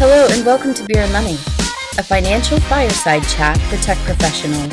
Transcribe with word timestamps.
Hello, 0.00 0.28
and 0.30 0.46
welcome 0.46 0.72
to 0.74 0.84
Beer 0.84 1.02
and 1.02 1.12
Money, 1.12 1.34
a 1.98 2.04
financial 2.04 2.60
fireside 2.60 3.24
chat 3.24 3.58
for 3.62 3.76
tech 3.78 3.98
professionals. 4.06 4.70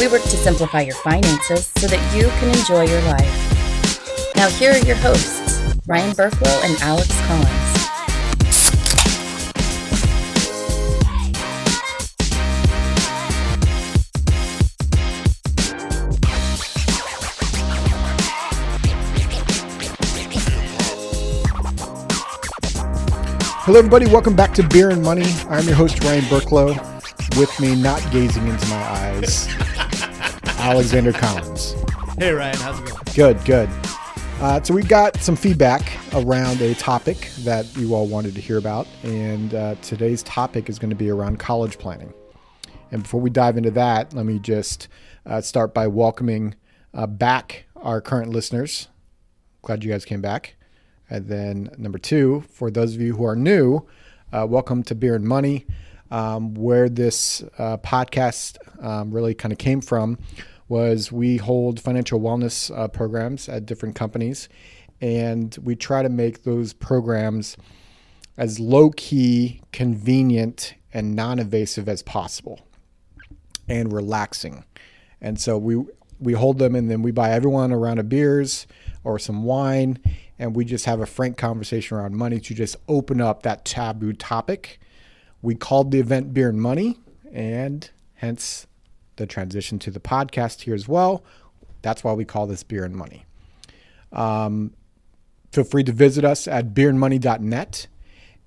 We 0.00 0.08
work 0.08 0.22
to 0.22 0.36
simplify 0.38 0.80
your 0.80 0.94
finances 0.94 1.70
so 1.76 1.86
that 1.86 2.00
you 2.16 2.22
can 2.40 2.48
enjoy 2.48 2.90
your 2.90 3.02
life. 3.02 4.32
Now, 4.36 4.48
here 4.48 4.72
are 4.72 4.78
your 4.78 4.96
hosts, 4.96 5.60
Ryan 5.86 6.16
Burklow 6.16 6.64
and 6.64 6.80
Alex 6.80 7.10
Collins. 7.26 7.79
Hello, 23.70 23.78
everybody. 23.78 24.06
Welcome 24.06 24.34
back 24.34 24.52
to 24.54 24.64
Beer 24.64 24.90
and 24.90 25.00
Money. 25.00 25.32
I'm 25.48 25.64
your 25.64 25.76
host, 25.76 26.02
Ryan 26.02 26.24
Burklow. 26.24 27.38
With 27.38 27.60
me, 27.60 27.76
not 27.76 28.04
gazing 28.10 28.48
into 28.48 28.66
my 28.66 28.82
eyes, 28.82 29.46
Alexander 30.58 31.12
Collins. 31.12 31.76
Hey 32.18 32.32
Ryan, 32.32 32.56
how's 32.56 32.80
it 32.80 32.86
going? 32.86 33.02
Good, 33.14 33.44
good. 33.44 33.70
Uh, 34.40 34.60
so 34.60 34.74
we 34.74 34.82
got 34.82 35.18
some 35.18 35.36
feedback 35.36 35.82
around 36.14 36.60
a 36.60 36.74
topic 36.74 37.30
that 37.44 37.64
you 37.76 37.94
all 37.94 38.08
wanted 38.08 38.34
to 38.34 38.40
hear 38.40 38.58
about, 38.58 38.88
and 39.04 39.54
uh, 39.54 39.76
today's 39.82 40.24
topic 40.24 40.68
is 40.68 40.80
going 40.80 40.90
to 40.90 40.96
be 40.96 41.08
around 41.08 41.38
college 41.38 41.78
planning. 41.78 42.12
And 42.90 43.04
before 43.04 43.20
we 43.20 43.30
dive 43.30 43.56
into 43.56 43.70
that, 43.70 44.12
let 44.14 44.26
me 44.26 44.40
just 44.40 44.88
uh, 45.26 45.40
start 45.42 45.72
by 45.72 45.86
welcoming 45.86 46.56
uh, 46.92 47.06
back 47.06 47.66
our 47.76 48.00
current 48.00 48.30
listeners. 48.30 48.88
Glad 49.62 49.84
you 49.84 49.92
guys 49.92 50.04
came 50.04 50.20
back. 50.20 50.56
And 51.10 51.26
then 51.26 51.70
number 51.76 51.98
two, 51.98 52.44
for 52.52 52.70
those 52.70 52.94
of 52.94 53.00
you 53.00 53.16
who 53.16 53.24
are 53.24 53.34
new, 53.34 53.84
uh, 54.32 54.46
welcome 54.48 54.84
to 54.84 54.94
Beer 54.94 55.16
and 55.16 55.24
Money, 55.24 55.66
um, 56.12 56.54
where 56.54 56.88
this 56.88 57.42
uh, 57.58 57.78
podcast 57.78 58.58
um, 58.84 59.10
really 59.10 59.34
kind 59.34 59.50
of 59.50 59.58
came 59.58 59.80
from. 59.80 60.18
Was 60.68 61.10
we 61.10 61.36
hold 61.36 61.80
financial 61.80 62.20
wellness 62.20 62.76
uh, 62.76 62.86
programs 62.86 63.48
at 63.48 63.66
different 63.66 63.96
companies, 63.96 64.48
and 65.00 65.58
we 65.64 65.74
try 65.74 66.00
to 66.04 66.08
make 66.08 66.44
those 66.44 66.72
programs 66.72 67.56
as 68.36 68.60
low 68.60 68.90
key, 68.90 69.62
convenient, 69.72 70.74
and 70.94 71.16
non 71.16 71.40
invasive 71.40 71.88
as 71.88 72.04
possible, 72.04 72.60
and 73.68 73.92
relaxing. 73.92 74.64
And 75.20 75.40
so 75.40 75.58
we 75.58 75.84
we 76.20 76.34
hold 76.34 76.60
them, 76.60 76.76
and 76.76 76.88
then 76.88 77.02
we 77.02 77.10
buy 77.10 77.32
everyone 77.32 77.72
a 77.72 77.76
round 77.76 77.98
of 77.98 78.08
beers 78.08 78.68
or 79.02 79.18
some 79.18 79.42
wine, 79.42 79.98
and 80.40 80.56
we 80.56 80.64
just 80.64 80.86
have 80.86 81.00
a 81.00 81.06
frank 81.06 81.36
conversation 81.36 81.98
around 81.98 82.16
money 82.16 82.40
to 82.40 82.54
just 82.54 82.74
open 82.88 83.20
up 83.20 83.42
that 83.42 83.66
taboo 83.66 84.14
topic. 84.14 84.80
We 85.42 85.54
called 85.54 85.90
the 85.90 86.00
event 86.00 86.32
Beer 86.32 86.48
and 86.48 86.60
Money, 86.60 86.98
and 87.30 87.88
hence 88.14 88.66
the 89.16 89.26
transition 89.26 89.78
to 89.80 89.90
the 89.90 90.00
podcast 90.00 90.62
here 90.62 90.74
as 90.74 90.88
well. 90.88 91.22
That's 91.82 92.02
why 92.02 92.14
we 92.14 92.24
call 92.24 92.46
this 92.46 92.62
Beer 92.62 92.84
and 92.84 92.96
Money. 92.96 93.26
Um, 94.12 94.72
feel 95.52 95.64
free 95.64 95.84
to 95.84 95.92
visit 95.92 96.24
us 96.24 96.48
at 96.48 96.72
beerandmoney.net, 96.72 97.86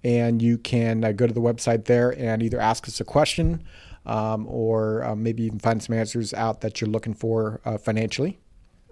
and 0.04 0.42
you 0.42 0.58
can 0.58 1.04
uh, 1.04 1.12
go 1.12 1.28
to 1.28 1.34
the 1.34 1.42
website 1.42 1.86
there 1.86 2.10
and 2.18 2.42
either 2.42 2.60
ask 2.60 2.88
us 2.88 3.00
a 3.00 3.06
question 3.06 3.64
um, 4.08 4.48
or 4.50 5.04
uh, 5.04 5.16
maybe 5.16 5.44
even 5.44 5.60
find 5.60 5.84
some 5.84 5.96
answers 5.96 6.34
out 6.34 6.62
that 6.62 6.82
you're 6.82 6.90
looking 6.90 7.14
for 7.14 7.62
uh, 7.66 7.78
financially. 7.78 8.40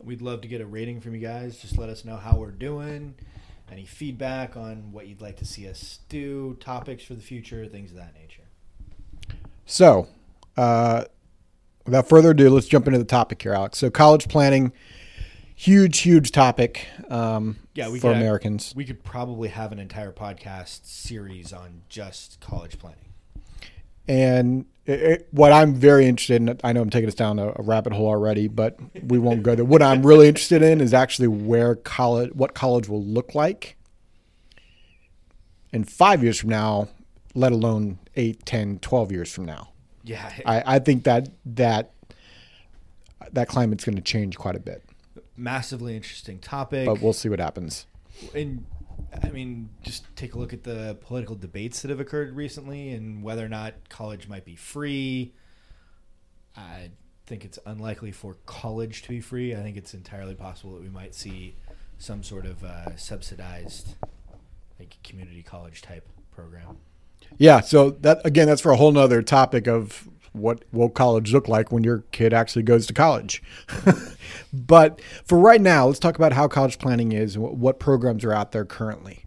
We'd 0.04 0.22
love 0.22 0.42
to 0.42 0.48
get 0.48 0.62
a 0.62 0.66
rating 0.66 1.02
from 1.02 1.14
you 1.14 1.22
guys. 1.22 1.60
Just 1.60 1.78
let 1.78 1.90
us 1.90 2.06
know 2.06 2.18
how 2.18 2.38
we're 2.38 2.52
doing, 2.52 3.16
any 3.72 3.86
feedback 3.86 4.58
on 4.58 4.92
what 4.92 5.08
you'd 5.08 5.22
like 5.22 5.38
to 5.38 5.46
see 5.46 5.68
us 5.68 6.00
do, 6.10 6.58
topics 6.60 7.04
for 7.04 7.14
the 7.14 7.22
future, 7.22 7.66
things 7.68 7.92
of 7.92 7.98
that 7.98 8.14
nature. 8.16 8.44
So, 9.66 10.08
uh, 10.58 11.06
without 11.86 12.10
further 12.10 12.32
ado, 12.32 12.50
let's 12.50 12.68
jump 12.68 12.88
into 12.88 13.00
the 13.00 13.06
topic 13.06 13.42
here, 13.42 13.54
Alex. 13.54 13.78
So, 13.78 13.90
college 13.90 14.28
planning, 14.28 14.74
huge, 15.56 16.00
huge 16.00 16.32
topic 16.32 16.88
um, 17.10 17.58
Yeah, 17.76 17.90
we 17.90 18.00
for 18.00 18.12
could, 18.12 18.18
Americans. 18.18 18.74
We 18.76 18.86
could 18.86 19.04
probably 19.04 19.50
have 19.50 19.72
an 19.72 19.80
entire 19.80 20.12
podcast 20.12 20.86
series 20.86 21.54
on 21.54 21.84
just 21.88 22.40
college 22.40 22.80
planning. 22.80 22.98
And 24.08 24.66
it, 24.86 25.02
it, 25.02 25.28
what 25.32 25.52
I'm 25.52 25.74
very 25.74 26.08
interested 26.08 26.42
in, 26.42 26.60
I 26.64 26.74
know 26.74 26.82
I'm 26.82 26.90
taking 26.90 27.08
us 27.08 27.16
down 27.16 27.40
a, 27.40 27.50
a 27.56 27.62
rabbit 27.62 27.94
hole 27.94 28.08
already, 28.08 28.48
but 28.48 28.80
we 29.04 29.20
won't 29.20 29.44
go 29.44 29.56
there. 29.56 29.66
What 29.66 29.82
I'm 29.82 30.06
really 30.06 30.28
interested 30.28 30.62
in 30.62 30.82
is 30.82 30.94
actually 30.94 31.28
where 31.28 31.76
college, 31.76 32.32
what 32.34 32.54
college 32.54 32.90
will 32.90 33.04
look 33.04 33.36
like 33.36 33.78
in 35.72 35.84
five 35.84 36.24
years 36.24 36.40
from 36.40 36.50
now, 36.50 36.90
let 37.36 37.52
alone 37.52 38.00
eight, 38.16 38.46
10, 38.46 38.80
12 38.80 39.12
years 39.12 39.32
from 39.32 39.46
now. 39.46 39.70
Yeah, 40.04 40.32
I, 40.46 40.76
I 40.76 40.80
think 40.80 41.04
that 41.04 41.30
that 41.46 41.94
that 43.34 43.48
climate's 43.48 43.86
going 43.86 43.96
to 43.96 44.02
change 44.02 44.36
quite 44.36 44.56
a 44.56 44.60
bit, 44.60 44.84
massively 45.38 45.96
interesting 45.96 46.40
topic. 46.40 46.88
but 46.88 47.02
we'll 47.02 47.14
see 47.14 47.30
what 47.30 47.40
happens. 47.40 47.86
and 48.34 48.66
I 49.32 49.34
mean, 49.34 49.70
just 49.82 50.14
take 50.18 50.34
a 50.34 50.38
look 50.38 50.52
at 50.52 50.64
the 50.64 50.98
political 51.00 51.36
debates 51.36 51.82
that 51.82 51.90
have 51.90 52.02
occurred 52.02 52.36
recently 52.36 52.90
and 52.90 53.24
whether 53.24 53.46
or 53.46 53.50
not 53.50 53.74
college 53.88 54.28
might 54.28 54.44
be 54.44 54.58
free. 54.58 55.34
I 56.58 56.92
think 57.28 57.46
it's 57.46 57.58
unlikely 57.66 58.12
for 58.12 58.36
college 58.46 59.04
to 59.04 59.10
be 59.10 59.22
free. 59.22 59.56
I 59.56 59.62
think 59.62 59.78
it's 59.78 59.94
entirely 59.94 60.36
possible 60.36 60.74
that 60.74 60.82
we 60.82 60.90
might 60.90 61.16
see 61.16 61.56
some 61.98 62.24
sort 62.24 62.46
of 62.46 62.62
uh, 62.64 62.98
subsidized, 62.98 63.96
like 64.78 64.98
community 65.02 65.44
college 65.44 65.82
type 65.82 66.10
program. 66.32 66.78
Yeah, 67.38 67.62
so 67.62 67.92
that 67.92 68.20
again, 68.26 68.48
that's 68.48 68.62
for 68.62 68.74
a 68.74 68.76
whole 68.76 68.92
nother 68.92 69.22
topic 69.22 69.66
of 69.66 70.10
what 70.34 70.64
will 70.72 70.90
college 70.90 71.34
look 71.34 71.48
like 71.48 71.72
when 71.72 71.84
your 71.84 72.00
kid 72.12 72.34
actually 72.34 72.64
goes 72.64 72.86
to 72.88 72.94
college. 72.94 73.42
but 74.54 75.02
for 75.26 75.38
right 75.38 75.62
now, 75.62 75.88
let's 75.88 76.00
talk 76.00 76.16
about 76.16 76.34
how 76.34 76.48
college 76.48 76.80
planning 76.80 77.12
is 77.12 77.36
and 77.36 77.44
what- 77.44 77.56
what 77.56 77.80
programs 77.80 78.24
are 78.24 78.34
out 78.34 78.52
there 78.52 78.66
currently. 78.66 79.21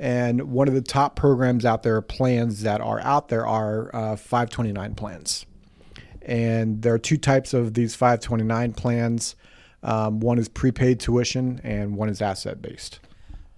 And 0.00 0.50
one 0.50 0.66
of 0.66 0.72
the 0.72 0.80
top 0.80 1.14
programs 1.14 1.66
out 1.66 1.82
there, 1.82 2.00
plans 2.00 2.62
that 2.62 2.80
are 2.80 3.00
out 3.00 3.28
there, 3.28 3.46
are 3.46 3.94
uh, 3.94 4.16
529 4.16 4.94
plans. 4.94 5.44
And 6.22 6.80
there 6.80 6.94
are 6.94 6.98
two 6.98 7.18
types 7.18 7.52
of 7.52 7.74
these 7.74 7.94
529 7.94 8.72
plans. 8.72 9.36
Um, 9.82 10.20
one 10.20 10.38
is 10.38 10.48
prepaid 10.48 11.00
tuition, 11.00 11.60
and 11.62 11.96
one 11.96 12.08
is 12.08 12.22
asset 12.22 12.62
based. 12.62 13.00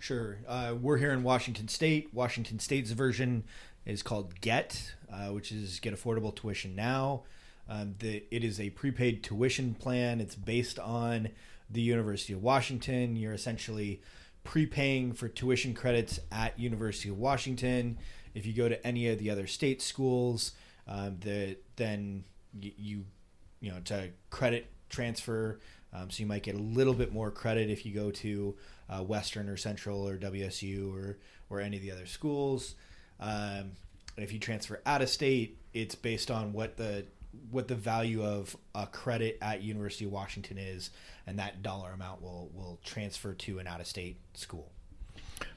Sure. 0.00 0.38
Uh, 0.48 0.74
we're 0.80 0.96
here 0.96 1.12
in 1.12 1.22
Washington 1.22 1.68
State. 1.68 2.12
Washington 2.12 2.58
State's 2.58 2.90
version 2.90 3.44
is 3.86 4.02
called 4.02 4.40
GET, 4.40 4.94
uh, 5.12 5.28
which 5.28 5.52
is 5.52 5.78
Get 5.78 5.94
Affordable 5.94 6.34
Tuition 6.34 6.74
Now. 6.74 7.22
Um, 7.68 7.94
the, 8.00 8.24
it 8.32 8.42
is 8.42 8.58
a 8.58 8.70
prepaid 8.70 9.22
tuition 9.22 9.74
plan. 9.74 10.20
It's 10.20 10.34
based 10.34 10.80
on 10.80 11.28
the 11.70 11.82
University 11.82 12.32
of 12.32 12.42
Washington. 12.42 13.14
You're 13.14 13.32
essentially 13.32 14.02
prepaying 14.44 15.12
for 15.12 15.28
tuition 15.28 15.74
credits 15.74 16.20
at 16.30 16.58
University 16.58 17.08
of 17.08 17.18
Washington. 17.18 17.98
If 18.34 18.46
you 18.46 18.52
go 18.52 18.68
to 18.68 18.86
any 18.86 19.08
of 19.08 19.18
the 19.18 19.30
other 19.30 19.46
state 19.46 19.82
schools, 19.82 20.52
um, 20.88 21.18
the, 21.20 21.56
then 21.76 22.24
you 22.60 23.04
you 23.60 23.70
know 23.70 23.80
to 23.84 24.10
credit 24.30 24.66
transfer. 24.88 25.60
Um, 25.94 26.10
so 26.10 26.20
you 26.20 26.26
might 26.26 26.42
get 26.42 26.54
a 26.54 26.58
little 26.58 26.94
bit 26.94 27.12
more 27.12 27.30
credit 27.30 27.68
if 27.68 27.84
you 27.84 27.94
go 27.94 28.10
to 28.10 28.54
uh, 28.88 29.02
Western 29.02 29.48
or 29.48 29.56
Central 29.56 30.06
or 30.06 30.16
WSU 30.16 30.94
or 30.94 31.18
or 31.50 31.60
any 31.60 31.76
of 31.76 31.82
the 31.82 31.92
other 31.92 32.06
schools. 32.06 32.74
Um, 33.20 33.72
if 34.16 34.32
you 34.32 34.38
transfer 34.38 34.80
out 34.84 35.02
of 35.02 35.08
state, 35.08 35.58
it's 35.72 35.94
based 35.94 36.30
on 36.30 36.52
what 36.52 36.76
the 36.76 37.04
what 37.50 37.68
the 37.68 37.74
value 37.74 38.22
of 38.22 38.56
a 38.74 38.86
credit 38.86 39.38
at 39.40 39.62
University 39.62 40.04
of 40.04 40.12
Washington 40.12 40.58
is, 40.58 40.90
and 41.26 41.38
that 41.38 41.62
dollar 41.62 41.92
amount 41.92 42.22
will 42.22 42.50
will 42.54 42.78
transfer 42.84 43.34
to 43.34 43.58
an 43.58 43.66
out 43.66 43.80
of 43.80 43.86
state 43.86 44.18
school. 44.34 44.70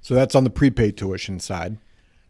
So 0.02 0.16
that's 0.16 0.36
on 0.36 0.44
the 0.44 0.50
prepaid 0.50 0.98
tuition 0.98 1.40
side. 1.40 1.78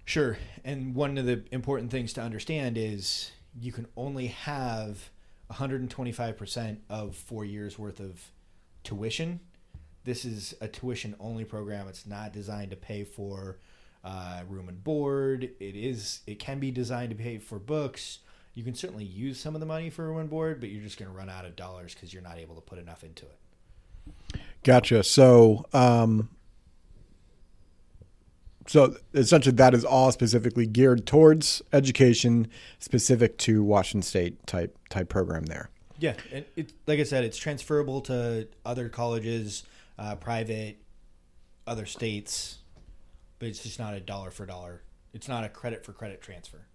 Sure. 0.06 0.38
And 0.64 0.94
one 0.94 1.18
of 1.18 1.26
the 1.26 1.44
important 1.52 1.92
things 1.92 2.14
to 2.14 2.22
understand 2.22 2.78
is 2.78 3.32
you 3.60 3.72
can 3.72 3.88
only 3.98 4.28
have 4.28 5.10
125% 5.52 6.78
of 6.90 7.16
four 7.16 7.46
years 7.46 7.80
worth 7.80 8.00
of 8.00 8.32
tuition. 8.84 9.40
This 10.04 10.26
is 10.26 10.54
a 10.62 10.68
tuition 10.68 11.16
only 11.20 11.44
program. 11.44 11.88
It's 11.88 12.06
not 12.06 12.34
designed 12.34 12.72
to 12.72 12.78
pay 12.78 13.04
for 13.04 13.58
uh, 14.04 14.44
room 14.48 14.70
and 14.70 14.84
board. 14.84 15.44
It 15.60 15.76
is. 15.76 16.22
It 16.28 16.38
can 16.38 16.60
be 16.60 16.70
designed 16.70 17.10
to 17.10 17.16
pay 17.16 17.40
for 17.40 17.58
books. 17.58 18.20
You 18.56 18.64
can 18.64 18.74
certainly 18.74 19.06
use 19.06 19.40
some 19.40 19.54
of 19.54 19.60
the 19.60 19.66
money 19.66 19.90
for 19.90 20.20
and 20.20 20.30
board, 20.30 20.60
but 20.60 20.70
you're 20.70 20.82
just 20.82 20.98
going 20.98 21.12
to 21.12 21.16
run 21.16 21.30
out 21.30 21.46
of 21.46 21.56
dollars 21.56 21.94
because 21.94 22.14
you're 22.14 22.24
not 22.24 22.38
able 22.38 22.56
to 22.56 22.62
put 22.62 22.80
enough 22.80 23.04
into 23.04 23.26
it. 23.26 24.40
Gotcha. 24.64 25.04
So, 25.04 25.66
um, 25.74 26.30
so 28.66 28.96
essentially, 29.14 29.56
that 29.56 29.74
is 29.74 29.84
all 29.84 30.12
specifically 30.12 30.66
geared 30.66 31.06
towards 31.06 31.62
education, 31.74 32.48
specific 32.80 33.38
to 33.40 33.64
Washington 33.64 34.02
State 34.02 34.48
type 34.48 34.78
type 34.90 35.10
program 35.10 35.44
there. 35.44 35.70
Yeah, 36.00 36.16
and 36.32 36.46
it 36.56 36.74
like 36.88 37.00
I 37.00 37.04
said, 37.04 37.24
it's 37.24 37.38
transferable 37.38 38.02
to 38.02 38.48
other 38.66 38.90
colleges, 38.90 39.64
uh, 40.00 40.16
private, 40.16 40.78
other 41.68 41.86
states, 41.86 42.60
but 43.38 43.50
it's 43.50 43.62
just 43.62 43.80
not 43.80 43.94
a 43.94 44.00
dollar 44.00 44.32
for 44.32 44.46
dollar 44.46 44.82
it's 45.16 45.30
not 45.30 45.46
a 45.46 45.50
credit 45.50 45.86
for 45.86 45.94
credit 45.94 46.22
transfer. 46.22 46.68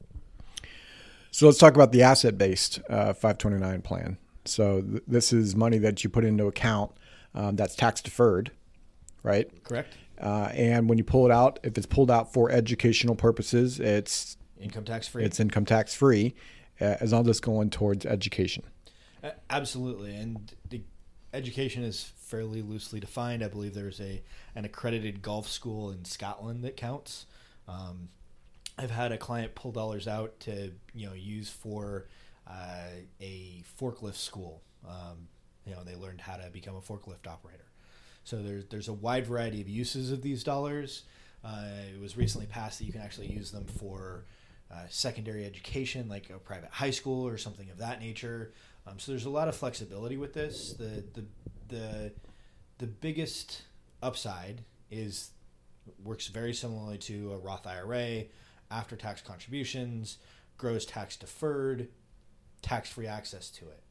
So 1.30 1.46
let's 1.46 1.58
talk 1.58 1.74
about 1.74 1.92
the 1.92 2.02
asset 2.02 2.36
based 2.36 2.80
uh, 2.88 3.12
529 3.12 3.82
plan. 3.82 4.18
So 4.44 4.82
th- 4.82 5.02
this 5.06 5.32
is 5.32 5.54
money 5.54 5.78
that 5.78 6.02
you 6.02 6.10
put 6.10 6.24
into 6.24 6.46
account 6.46 6.92
um, 7.34 7.56
that's 7.56 7.76
tax 7.76 8.00
deferred, 8.00 8.50
right? 9.22 9.48
Correct. 9.64 9.94
Uh, 10.20 10.50
and 10.52 10.88
when 10.88 10.98
you 10.98 11.04
pull 11.04 11.24
it 11.24 11.30
out, 11.32 11.58
if 11.62 11.78
it's 11.78 11.86
pulled 11.86 12.10
out 12.10 12.32
for 12.32 12.50
educational 12.50 13.14
purposes, 13.14 13.78
it's 13.80 14.36
Income 14.60 14.84
tax 14.84 15.08
free. 15.08 15.24
it's 15.24 15.40
income 15.40 15.64
tax 15.64 15.94
free, 15.94 16.34
uh, 16.80 16.96
as 17.00 17.12
long 17.12 17.22
as 17.22 17.28
it's 17.28 17.40
going 17.40 17.70
towards 17.70 18.04
education. 18.04 18.64
Absolutely, 19.48 20.14
and 20.14 20.54
the 20.68 20.82
education 21.32 21.82
is 21.82 22.12
fairly 22.16 22.60
loosely 22.60 23.00
defined. 23.00 23.42
I 23.42 23.48
believe 23.48 23.74
there's 23.74 24.00
a 24.00 24.22
an 24.54 24.64
accredited 24.64 25.22
golf 25.22 25.48
school 25.48 25.90
in 25.90 26.04
Scotland 26.04 26.62
that 26.64 26.76
counts. 26.76 27.26
Um, 27.68 28.08
I've 28.80 28.90
had 28.90 29.12
a 29.12 29.18
client 29.18 29.54
pull 29.54 29.72
dollars 29.72 30.08
out 30.08 30.40
to 30.40 30.72
you 30.94 31.06
know 31.06 31.12
use 31.12 31.50
for 31.50 32.08
uh, 32.46 32.88
a 33.20 33.62
forklift 33.78 34.16
school. 34.16 34.62
Um, 34.88 35.28
you 35.66 35.74
know, 35.74 35.84
they 35.84 35.94
learned 35.94 36.22
how 36.22 36.36
to 36.36 36.48
become 36.50 36.74
a 36.76 36.80
forklift 36.80 37.26
operator. 37.26 37.66
So 38.24 38.42
there's 38.42 38.64
there's 38.66 38.88
a 38.88 38.92
wide 38.92 39.26
variety 39.26 39.60
of 39.60 39.68
uses 39.68 40.10
of 40.10 40.22
these 40.22 40.42
dollars. 40.42 41.02
Uh, 41.44 41.64
it 41.94 42.00
was 42.00 42.16
recently 42.16 42.46
passed 42.46 42.78
that 42.78 42.86
you 42.86 42.92
can 42.92 43.02
actually 43.02 43.28
use 43.28 43.50
them 43.50 43.64
for 43.64 44.24
uh, 44.70 44.84
secondary 44.88 45.44
education, 45.44 46.08
like 46.08 46.30
a 46.30 46.38
private 46.38 46.70
high 46.70 46.90
school 46.90 47.26
or 47.26 47.36
something 47.36 47.70
of 47.70 47.78
that 47.78 48.00
nature. 48.00 48.52
Um, 48.86 48.98
so 48.98 49.12
there's 49.12 49.26
a 49.26 49.30
lot 49.30 49.48
of 49.48 49.56
flexibility 49.56 50.16
with 50.16 50.32
this. 50.32 50.72
The 50.72 51.04
the 51.12 51.24
the 51.68 52.12
the 52.78 52.86
biggest 52.86 53.62
upside 54.02 54.64
is 54.90 55.32
works 56.02 56.28
very 56.28 56.54
similarly 56.54 56.98
to 56.98 57.32
a 57.32 57.38
Roth 57.38 57.66
IRA, 57.66 58.24
after 58.70 58.96
tax 58.96 59.20
contributions, 59.20 60.18
gross 60.56 60.84
tax 60.84 61.16
deferred, 61.16 61.88
tax 62.62 62.90
free 62.90 63.06
access 63.06 63.50
to 63.50 63.66
it. 63.66 63.82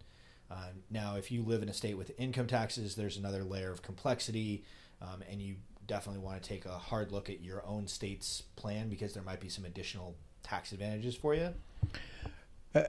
Uh, 0.52 0.70
now, 0.90 1.16
if 1.16 1.31
you 1.31 1.44
live 1.44 1.62
in 1.62 1.70
a 1.70 1.74
state 1.74 1.98
with 1.98 2.12
income 2.18 2.48
taxes, 2.48 2.96
there's 2.96 3.18
another 3.18 3.44
layer 3.44 3.72
of 3.72 3.81
complexity, 3.81 4.64
um, 5.02 5.24
and 5.30 5.42
you 5.42 5.56
definitely 5.86 6.22
want 6.22 6.42
to 6.42 6.48
take 6.48 6.66
a 6.66 6.78
hard 6.78 7.12
look 7.12 7.30
at 7.30 7.42
your 7.42 7.66
own 7.66 7.88
state's 7.88 8.44
plan 8.56 8.90
because 8.90 9.14
there 9.14 9.24
might 9.24 9.40
be 9.40 9.50
some 9.50 9.66
additional 9.66 10.16
tax 10.44 10.72
advantages 10.72 11.16
for 11.16 11.36
you. 11.36 11.54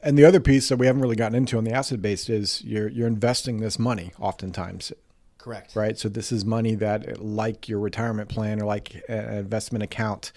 And 0.02 0.18
the 0.18 0.24
other 0.26 0.40
piece 0.40 0.68
that 0.68 0.76
we 0.76 0.86
haven't 0.86 1.00
really 1.00 1.16
gotten 1.16 1.34
into 1.34 1.56
on 1.56 1.64
the 1.64 1.72
asset 1.72 2.02
based 2.02 2.28
is 2.28 2.62
you're 2.62 2.88
you're 2.88 3.06
investing 3.06 3.60
this 3.60 3.78
money 3.78 4.12
oftentimes, 4.20 4.92
Correct. 5.38 5.74
right? 5.74 5.98
So 5.98 6.10
this 6.10 6.30
is 6.30 6.44
money 6.44 6.74
that, 6.74 7.22
like 7.22 7.66
your 7.66 7.78
retirement 7.78 8.28
plan 8.28 8.60
or 8.60 8.66
like 8.66 9.02
an 9.08 9.38
investment 9.38 9.82
account, 9.82 10.32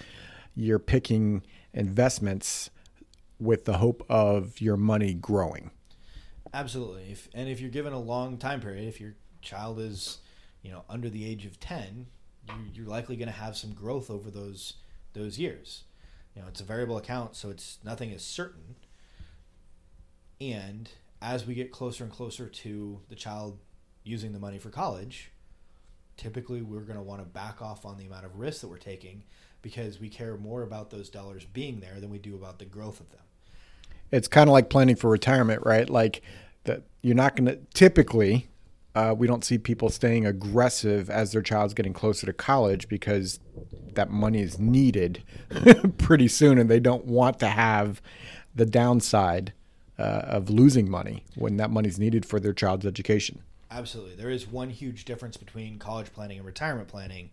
you're 0.56 0.80
picking 0.80 1.44
investments 1.74 2.70
with 3.40 3.66
the 3.66 3.78
hope 3.78 4.06
of 4.10 4.62
your 4.62 4.78
money 4.78 5.14
growing. 5.14 5.72
Absolutely. 6.54 7.12
If, 7.12 7.30
and 7.34 7.50
if 7.50 7.60
you're 7.60 7.72
given 7.72 7.94
a 7.94 8.00
long 8.00 8.38
time 8.38 8.62
period, 8.62 8.88
if 8.88 9.02
your 9.02 9.16
child 9.42 9.80
is, 9.80 10.20
you 10.62 10.72
know, 10.72 10.84
under 10.90 11.10
the 11.10 11.26
age 11.26 11.46
of 11.46 11.60
10, 11.60 12.08
you, 12.48 12.54
you're 12.74 12.88
likely 12.88 13.16
going 13.16 13.28
to 13.28 13.34
have 13.34 13.58
some 13.58 13.74
growth 13.74 14.10
over 14.10 14.30
those 14.30 14.76
those 15.14 15.38
years. 15.38 15.84
You 16.36 16.42
know, 16.42 16.48
it's 16.48 16.62
a 16.62 16.64
variable 16.64 16.98
account, 16.98 17.36
so 17.36 17.50
it's 17.50 17.78
nothing 17.84 18.10
is 18.10 18.24
certain. 18.24 18.76
And 20.42 20.90
as 21.22 21.46
we 21.46 21.54
get 21.54 21.72
closer 21.72 22.04
and 22.04 22.12
closer 22.12 22.48
to 22.48 23.00
the 23.10 23.16
child 23.16 23.60
using 24.04 24.34
the 24.34 24.40
money 24.40 24.58
for 24.58 24.70
college, 24.70 25.32
typically 26.18 26.62
we're 26.62 26.82
going 26.82 26.98
to 26.98 27.04
want 27.04 27.22
to 27.22 27.26
back 27.26 27.62
off 27.62 27.86
on 27.86 27.98
the 27.98 28.06
amount 28.06 28.26
of 28.26 28.38
risk 28.38 28.62
that 28.62 28.68
we're 28.68 28.78
taking 28.78 29.24
because 29.64 30.00
we 30.00 30.10
care 30.10 30.38
more 30.38 30.62
about 30.62 30.92
those 30.92 31.10
dollars 31.10 31.46
being 31.52 31.80
there 31.80 32.00
than 32.00 32.12
we 32.12 32.20
do 32.20 32.36
about 32.36 32.60
the 32.60 32.66
growth 32.66 33.00
of 33.00 33.10
them. 33.10 33.22
It's 34.12 34.28
kind 34.28 34.48
of 34.48 34.52
like 34.52 34.70
planning 34.70 34.96
for 34.96 35.10
retirement, 35.10 35.64
right? 35.66 35.90
Like 35.90 36.22
that 36.66 36.84
you're 37.02 37.16
not 37.16 37.36
going 37.36 37.48
to 37.48 37.58
typically 37.74 38.48
uh, 38.96 39.16
we 39.18 39.26
don't 39.26 39.44
see 39.44 39.58
people 39.58 39.90
staying 39.90 40.26
aggressive 40.26 41.10
as 41.10 41.32
their 41.32 41.42
child's 41.42 41.74
getting 41.74 41.94
closer 41.94 42.28
to 42.28 42.34
college 42.34 42.88
because 42.88 43.40
that 43.94 44.12
money 44.12 44.42
is 44.42 44.60
needed 44.60 45.24
pretty 45.98 46.28
soon, 46.28 46.60
and 46.60 46.70
they 46.70 46.80
don't 46.80 47.06
want 47.06 47.40
to 47.40 47.48
have 47.48 48.02
the 48.54 48.66
downside 48.66 49.52
uh, 49.98 50.22
of 50.26 50.50
losing 50.50 50.90
money 50.90 51.24
when 51.36 51.58
that 51.58 51.72
money 51.72 51.90
is 51.90 51.98
needed 51.98 52.24
for 52.26 52.40
their 52.40 52.54
child's 52.54 52.86
education. 52.86 53.42
Absolutely. 53.72 54.16
There 54.16 54.30
is 54.30 54.48
one 54.48 54.70
huge 54.70 55.06
difference 55.06 55.38
between 55.38 55.80
college 55.80 56.14
planning 56.14 56.38
and 56.38 56.46
retirement 56.46 56.88
planning, 56.88 57.32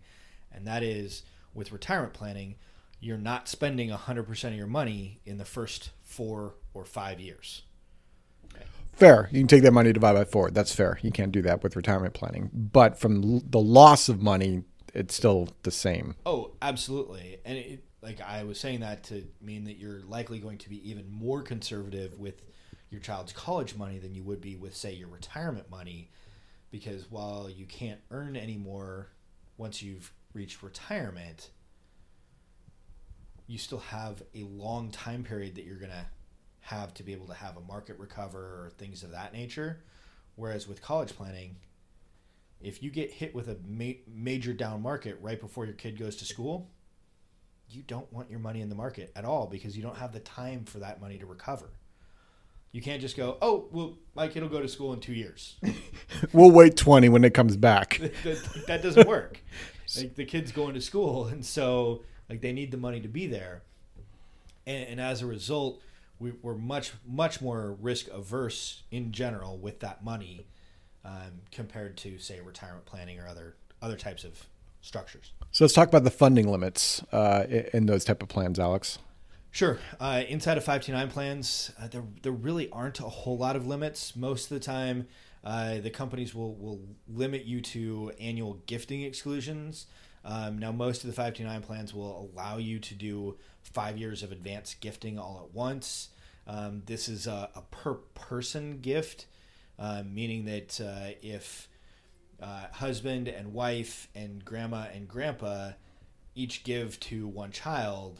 and 0.51 0.65
that 0.65 0.81
is 0.81 1.21
with 1.53 1.71
retirement 1.71 2.13
planning, 2.13 2.55
you're 2.99 3.17
not 3.17 3.47
spending 3.47 3.89
100% 3.89 4.43
of 4.47 4.53
your 4.53 4.67
money 4.67 5.19
in 5.25 5.37
the 5.37 5.45
first 5.45 5.91
four 6.03 6.55
or 6.73 6.85
five 6.85 7.19
years. 7.19 7.63
Fair. 8.93 9.29
You 9.31 9.39
can 9.39 9.47
take 9.47 9.63
that 9.63 9.71
money 9.71 9.91
divide 9.93 10.13
by 10.13 10.25
four. 10.25 10.51
That's 10.51 10.75
fair. 10.75 10.99
You 11.01 11.11
can't 11.11 11.31
do 11.31 11.41
that 11.43 11.63
with 11.63 11.75
retirement 11.75 12.13
planning. 12.13 12.49
But 12.53 12.99
from 12.99 13.41
the 13.49 13.59
loss 13.59 14.09
of 14.09 14.21
money, 14.21 14.63
it's 14.93 15.15
still 15.15 15.49
the 15.63 15.71
same. 15.71 16.15
Oh, 16.25 16.51
absolutely. 16.61 17.37
And 17.45 17.57
it, 17.57 17.83
like 18.01 18.21
I 18.21 18.43
was 18.43 18.59
saying 18.59 18.81
that 18.81 19.03
to 19.05 19.23
mean 19.41 19.63
that 19.63 19.77
you're 19.77 20.01
likely 20.01 20.39
going 20.39 20.57
to 20.59 20.69
be 20.69 20.87
even 20.89 21.09
more 21.09 21.41
conservative 21.41 22.19
with 22.19 22.43
your 22.89 23.01
child's 23.01 23.31
college 23.31 23.75
money 23.75 23.97
than 23.97 24.13
you 24.13 24.23
would 24.23 24.41
be 24.41 24.55
with, 24.55 24.75
say, 24.75 24.93
your 24.93 25.07
retirement 25.07 25.71
money, 25.71 26.11
because 26.71 27.09
while 27.09 27.49
you 27.49 27.65
can't 27.65 28.01
earn 28.11 28.35
any 28.35 28.57
more 28.57 29.07
once 29.57 29.81
you've 29.81 30.11
reached 30.33 30.63
retirement, 30.63 31.49
you 33.47 33.57
still 33.57 33.79
have 33.79 34.23
a 34.33 34.43
long 34.43 34.91
time 34.91 35.23
period 35.23 35.55
that 35.55 35.65
you're 35.65 35.77
going 35.77 35.91
to 35.91 36.05
have 36.61 36.93
to 36.93 37.03
be 37.03 37.11
able 37.11 37.27
to 37.27 37.33
have 37.33 37.57
a 37.57 37.61
market 37.61 37.97
recover 37.99 38.39
or 38.39 38.71
things 38.77 39.03
of 39.03 39.11
that 39.11 39.33
nature. 39.33 39.83
Whereas 40.35 40.67
with 40.67 40.81
college 40.81 41.15
planning, 41.15 41.57
if 42.61 42.81
you 42.81 42.89
get 42.91 43.11
hit 43.11 43.35
with 43.35 43.49
a 43.49 43.57
ma- 43.67 43.99
major 44.07 44.53
down 44.53 44.81
market 44.81 45.17
right 45.21 45.39
before 45.39 45.65
your 45.65 45.73
kid 45.73 45.97
goes 45.97 46.15
to 46.17 46.25
school, 46.25 46.69
you 47.69 47.81
don't 47.83 48.11
want 48.13 48.29
your 48.29 48.39
money 48.39 48.61
in 48.61 48.69
the 48.69 48.75
market 48.75 49.11
at 49.15 49.25
all 49.25 49.47
because 49.47 49.75
you 49.75 49.83
don't 49.83 49.97
have 49.97 50.13
the 50.13 50.19
time 50.19 50.65
for 50.65 50.79
that 50.79 51.01
money 51.01 51.17
to 51.17 51.25
recover. 51.25 51.69
You 52.71 52.81
can't 52.81 53.01
just 53.01 53.17
go, 53.17 53.37
oh, 53.41 53.67
well, 53.71 53.97
my 54.15 54.27
kid 54.29 54.43
will 54.43 54.49
go 54.49 54.61
to 54.61 54.67
school 54.67 54.93
in 54.93 54.99
two 54.99 55.13
years. 55.13 55.55
We'll 56.33 56.51
wait 56.51 56.77
20 56.77 57.09
when 57.09 57.23
it 57.23 57.33
comes 57.33 57.57
back. 57.57 57.99
that, 58.23 58.63
that 58.67 58.83
doesn't 58.83 59.07
work. 59.07 59.41
Like 59.97 60.15
the 60.15 60.25
kid's 60.25 60.51
going 60.51 60.73
to 60.73 60.81
school, 60.81 61.25
and 61.27 61.45
so 61.45 62.03
like 62.29 62.41
they 62.41 62.53
need 62.53 62.71
the 62.71 62.77
money 62.77 62.99
to 63.01 63.07
be 63.07 63.27
there, 63.27 63.63
and, 64.65 64.87
and 64.89 65.01
as 65.01 65.21
a 65.21 65.25
result, 65.25 65.81
we, 66.19 66.31
we're 66.41 66.55
much 66.55 66.91
much 67.05 67.41
more 67.41 67.75
risk 67.81 68.07
averse 68.09 68.83
in 68.91 69.11
general 69.11 69.57
with 69.57 69.79
that 69.79 70.03
money 70.03 70.45
um, 71.03 71.41
compared 71.51 71.97
to 71.97 72.19
say 72.19 72.39
retirement 72.39 72.85
planning 72.85 73.19
or 73.19 73.27
other 73.27 73.55
other 73.81 73.97
types 73.97 74.23
of 74.23 74.45
structures. 74.81 75.31
So 75.51 75.63
let's 75.63 75.73
talk 75.73 75.87
about 75.87 76.03
the 76.03 76.11
funding 76.11 76.47
limits 76.47 77.03
uh, 77.11 77.45
in 77.73 77.85
those 77.85 78.03
type 78.03 78.21
of 78.23 78.29
plans, 78.29 78.59
Alex. 78.59 78.99
Sure. 79.51 79.79
Uh, 79.99 80.23
inside 80.29 80.57
of 80.57 80.63
529 80.63 81.11
plans, 81.11 81.71
uh, 81.79 81.87
there, 81.87 82.03
there 82.21 82.31
really 82.31 82.69
aren't 82.69 82.99
a 82.99 83.09
whole 83.09 83.37
lot 83.37 83.57
of 83.57 83.67
limits. 83.67 84.15
Most 84.15 84.45
of 84.45 84.49
the 84.49 84.63
time, 84.63 85.07
uh, 85.43 85.79
the 85.79 85.89
companies 85.89 86.35
will, 86.35 86.55
will 86.55 86.81
limit 87.07 87.45
you 87.45 87.61
to 87.61 88.11
annual 88.19 88.61
gifting 88.65 89.01
exclusions. 89.01 89.87
Um, 90.23 90.59
now, 90.59 90.71
most 90.71 91.03
of 91.03 91.07
the 91.07 91.13
529 91.13 91.61
plans 91.63 91.93
will 91.93 92.31
allow 92.35 92.57
you 92.57 92.79
to 92.79 92.93
do 92.93 93.37
five 93.63 93.97
years 93.97 94.21
of 94.21 94.31
advanced 94.31 94.79
gifting 94.79 95.17
all 95.17 95.41
at 95.47 95.55
once. 95.55 96.09
Um, 96.45 96.83
this 96.85 97.07
is 97.07 97.27
a, 97.27 97.49
a 97.55 97.61
per 97.71 97.95
person 97.95 98.81
gift, 98.81 99.25
uh, 99.79 100.03
meaning 100.05 100.45
that 100.45 100.79
uh, 100.79 101.17
if 101.21 101.67
uh, 102.41 102.65
husband 102.73 103.27
and 103.27 103.53
wife 103.53 104.07
and 104.15 104.43
grandma 104.43 104.87
and 104.93 105.07
grandpa 105.07 105.71
each 106.35 106.63
give 106.63 106.99
to 106.99 107.27
one 107.27 107.51
child, 107.51 108.19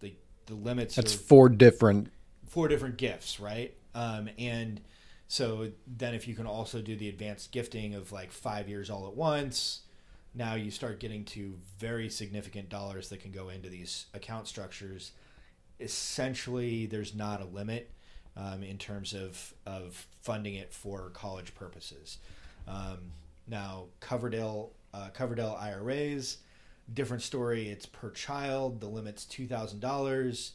the 0.00 0.14
the 0.46 0.54
limits 0.54 0.96
That's 0.96 1.14
are 1.14 1.18
four 1.18 1.48
different. 1.48 2.10
four 2.46 2.68
different 2.68 2.96
gifts, 2.96 3.40
right? 3.40 3.74
Um, 3.94 4.28
and 4.38 4.80
so 5.28 5.70
then 5.86 6.14
if 6.14 6.26
you 6.26 6.34
can 6.34 6.46
also 6.46 6.80
do 6.80 6.96
the 6.96 7.08
advanced 7.08 7.52
gifting 7.52 7.94
of 7.94 8.10
like 8.12 8.32
five 8.32 8.68
years 8.68 8.90
all 8.90 9.06
at 9.06 9.14
once, 9.14 9.82
now 10.34 10.54
you 10.54 10.70
start 10.70 11.00
getting 11.00 11.24
to 11.26 11.54
very 11.78 12.08
significant 12.08 12.68
dollars 12.68 13.08
that 13.10 13.20
can 13.20 13.30
go 13.30 13.48
into 13.50 13.68
these 13.68 14.06
account 14.14 14.48
structures. 14.48 15.12
Essentially, 15.78 16.86
there's 16.86 17.14
not 17.14 17.40
a 17.40 17.44
limit 17.44 17.90
um, 18.36 18.62
in 18.62 18.78
terms 18.78 19.12
of, 19.12 19.54
of 19.66 20.06
funding 20.22 20.54
it 20.54 20.72
for 20.72 21.10
college 21.10 21.54
purposes. 21.54 22.18
Um, 22.66 23.12
now, 23.46 23.86
Coverdell 24.00 24.70
uh, 24.94 25.08
Coverdell 25.14 25.60
IRAs, 25.60 26.38
different 26.92 27.22
story. 27.22 27.68
It's 27.68 27.86
per 27.86 28.10
child. 28.10 28.80
The 28.80 28.88
limit's 28.88 29.24
two 29.24 29.46
thousand 29.46 29.80
dollars 29.80 30.52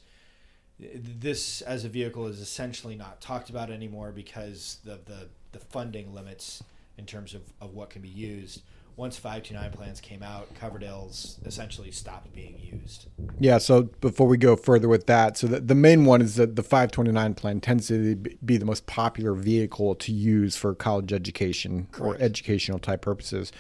this 0.96 1.62
as 1.62 1.86
a 1.86 1.90
vehicle 1.90 2.28
is 2.28 2.40
essentially 2.40 2.96
not 2.96 3.22
talked 3.22 3.50
about 3.50 3.70
anymore 3.70 4.12
because 4.12 4.78
the 4.84 5.00
the, 5.06 5.28
funding 5.60 6.14
limits 6.14 6.64
in 6.98 7.06
terms 7.06 7.34
of, 7.34 7.42
of 7.62 7.74
what 7.74 7.90
can 7.90 8.02
be 8.02 8.10
used. 8.10 8.62
Once 8.96 9.18
529 9.18 9.72
plans 9.72 10.00
came 10.00 10.22
out, 10.22 10.54
Coverdell's 10.54 11.40
essentially 11.46 11.90
stopped 11.90 12.32
being 12.34 12.60
used. 12.60 13.08
Yeah. 13.40 13.58
So 13.58 13.84
before 14.02 14.28
we 14.28 14.38
go 14.38 14.56
further 14.56 14.88
with 14.88 15.08
that, 15.08 15.36
so 15.36 15.48
the, 15.48 15.60
the 15.60 15.74
main 15.74 16.06
one 16.06 16.22
is 16.22 16.36
that 16.36 16.56
the 16.56 16.62
529 16.62 17.34
plan 17.34 17.60
tends 17.60 17.88
to 17.88 18.16
be 18.16 18.58
the 18.58 18.66
most 18.66 18.86
popular 18.86 19.34
vehicle 19.34 19.96
to 19.96 20.12
use 20.12 20.56
for 20.56 20.76
college 20.76 21.12
education 21.12 21.88
Correct. 21.92 22.22
or 22.22 22.24
educational 22.24 22.78
type 22.78 23.02
purposes. 23.02 23.52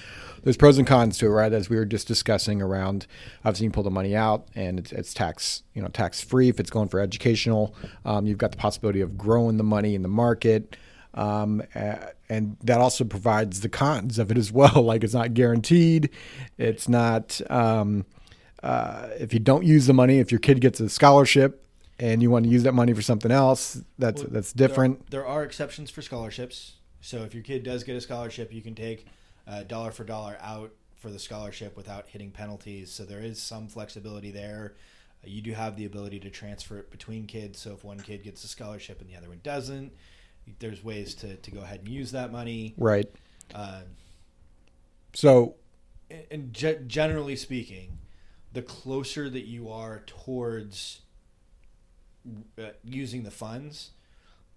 There's 0.43 0.57
pros 0.57 0.77
and 0.77 0.85
cons 0.85 1.17
to 1.17 1.25
it, 1.25 1.29
right? 1.29 1.51
As 1.51 1.67
we 1.67 1.77
were 1.77 1.85
just 1.85 2.07
discussing 2.07 2.61
around, 2.61 3.07
obviously 3.43 3.65
you 3.65 3.71
pull 3.71 3.83
the 3.83 3.89
money 3.89 4.15
out 4.15 4.47
and 4.53 4.77
it's, 4.77 4.91
it's 4.91 5.15
tax, 5.15 5.63
you 5.73 5.81
know, 5.81 5.87
tax 5.87 6.21
free 6.21 6.49
if 6.49 6.59
it's 6.59 6.69
going 6.69 6.89
for 6.89 6.99
educational. 6.99 7.73
Um, 8.05 8.27
you've 8.27 8.37
got 8.37 8.51
the 8.51 8.57
possibility 8.57 9.01
of 9.01 9.17
growing 9.17 9.57
the 9.57 9.63
money 9.63 9.95
in 9.95 10.03
the 10.03 10.09
market. 10.09 10.75
Um, 11.13 11.61
and 12.29 12.57
that 12.63 12.79
also 12.79 13.03
provides 13.03 13.61
the 13.61 13.69
cons 13.69 14.17
of 14.17 14.31
it 14.31 14.37
as 14.37 14.51
well. 14.51 14.81
Like 14.83 15.03
it's 15.03 15.13
not 15.13 15.33
guaranteed. 15.33 16.09
It's 16.57 16.89
not, 16.89 17.39
um, 17.49 18.05
uh, 18.61 19.09
if 19.19 19.33
you 19.33 19.39
don't 19.39 19.63
use 19.63 19.87
the 19.87 19.93
money, 19.93 20.19
if 20.19 20.31
your 20.31 20.39
kid 20.39 20.61
gets 20.61 20.79
a 20.79 20.89
scholarship 20.89 21.65
and 21.99 22.21
you 22.21 22.29
want 22.31 22.45
to 22.45 22.51
use 22.51 22.63
that 22.63 22.73
money 22.73 22.93
for 22.93 23.01
something 23.01 23.31
else, 23.31 23.81
that's, 23.99 24.21
Well, 24.23 24.31
that's 24.31 24.53
there- 24.53 24.67
different. 24.67 25.09
There, 25.11 25.25
are 25.25 25.43
exceptions 25.43 25.89
for 25.91 26.01
scholarships. 26.01 26.73
So 27.01 27.23
if 27.23 27.33
your 27.33 27.43
kid 27.43 27.63
does 27.63 27.83
get 27.83 27.95
a 27.95 28.01
scholarship, 28.01 28.53
you 28.53 28.61
can 28.61 28.75
take 28.75 29.05
uh, 29.47 29.63
dollar 29.63 29.91
for 29.91 30.03
dollar 30.03 30.37
out 30.41 30.71
for 30.95 31.09
the 31.09 31.19
scholarship 31.19 31.75
without 31.75 32.07
hitting 32.07 32.31
penalties. 32.31 32.91
So 32.91 33.03
there 33.03 33.19
is 33.19 33.41
some 33.41 33.67
flexibility 33.67 34.31
there. 34.31 34.73
Uh, 35.23 35.27
you 35.27 35.41
do 35.41 35.51
have 35.51 35.75
the 35.75 35.85
ability 35.85 36.19
to 36.21 36.29
transfer 36.29 36.77
it 36.77 36.89
between 36.91 37.27
kids. 37.27 37.59
So 37.59 37.73
if 37.73 37.83
one 37.83 37.99
kid 37.99 38.23
gets 38.23 38.43
a 38.43 38.47
scholarship 38.47 39.01
and 39.01 39.09
the 39.09 39.15
other 39.17 39.27
one 39.29 39.41
doesn't, 39.43 39.91
there's 40.59 40.83
ways 40.83 41.13
to, 41.15 41.35
to 41.37 41.51
go 41.51 41.61
ahead 41.61 41.79
and 41.79 41.89
use 41.89 42.11
that 42.11 42.31
money. 42.31 42.73
Right. 42.77 43.09
Uh, 43.53 43.81
So, 45.13 45.55
and- 46.09 46.25
and 46.31 46.53
ge- 46.53 46.87
generally 46.87 47.35
speaking, 47.35 47.99
the 48.51 48.61
closer 48.61 49.29
that 49.29 49.45
you 49.45 49.69
are 49.69 50.03
towards 50.05 51.01
uh, 52.57 52.69
using 52.83 53.23
the 53.23 53.31
funds, 53.31 53.91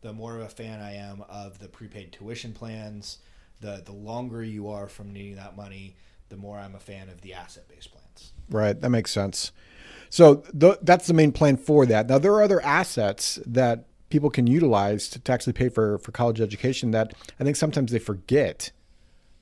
the 0.02 0.12
more 0.12 0.36
of 0.36 0.42
a 0.42 0.48
fan 0.48 0.80
I 0.80 0.94
am 0.94 1.22
of 1.28 1.58
the 1.58 1.68
prepaid 1.68 2.12
tuition 2.12 2.52
plans. 2.52 3.18
The 3.60 3.82
the 3.84 3.92
longer 3.92 4.44
you 4.44 4.68
are 4.68 4.86
from 4.86 5.12
needing 5.12 5.36
that 5.36 5.56
money, 5.56 5.96
the 6.28 6.36
more 6.36 6.58
I'm 6.58 6.74
a 6.74 6.78
fan 6.80 7.08
of 7.08 7.22
the 7.22 7.32
asset 7.34 7.66
based 7.68 7.90
plans. 7.90 8.32
right. 8.50 8.78
That 8.80 8.90
makes 8.90 9.10
sense. 9.10 9.50
So 10.10 10.36
th- 10.58 10.78
that's 10.82 11.06
the 11.06 11.14
main 11.14 11.32
plan 11.32 11.56
for 11.56 11.86
that. 11.86 12.06
Now, 12.08 12.18
there 12.18 12.32
are 12.34 12.42
other 12.42 12.60
assets 12.62 13.40
that 13.46 13.86
people 14.08 14.30
can 14.30 14.46
utilize 14.46 15.08
to, 15.10 15.20
to 15.20 15.32
actually 15.32 15.52
pay 15.52 15.68
for, 15.68 15.98
for 15.98 16.12
college 16.12 16.40
education 16.40 16.90
that 16.92 17.14
I 17.40 17.44
think 17.44 17.56
sometimes 17.56 17.92
they 17.92 17.98
forget 17.98 18.70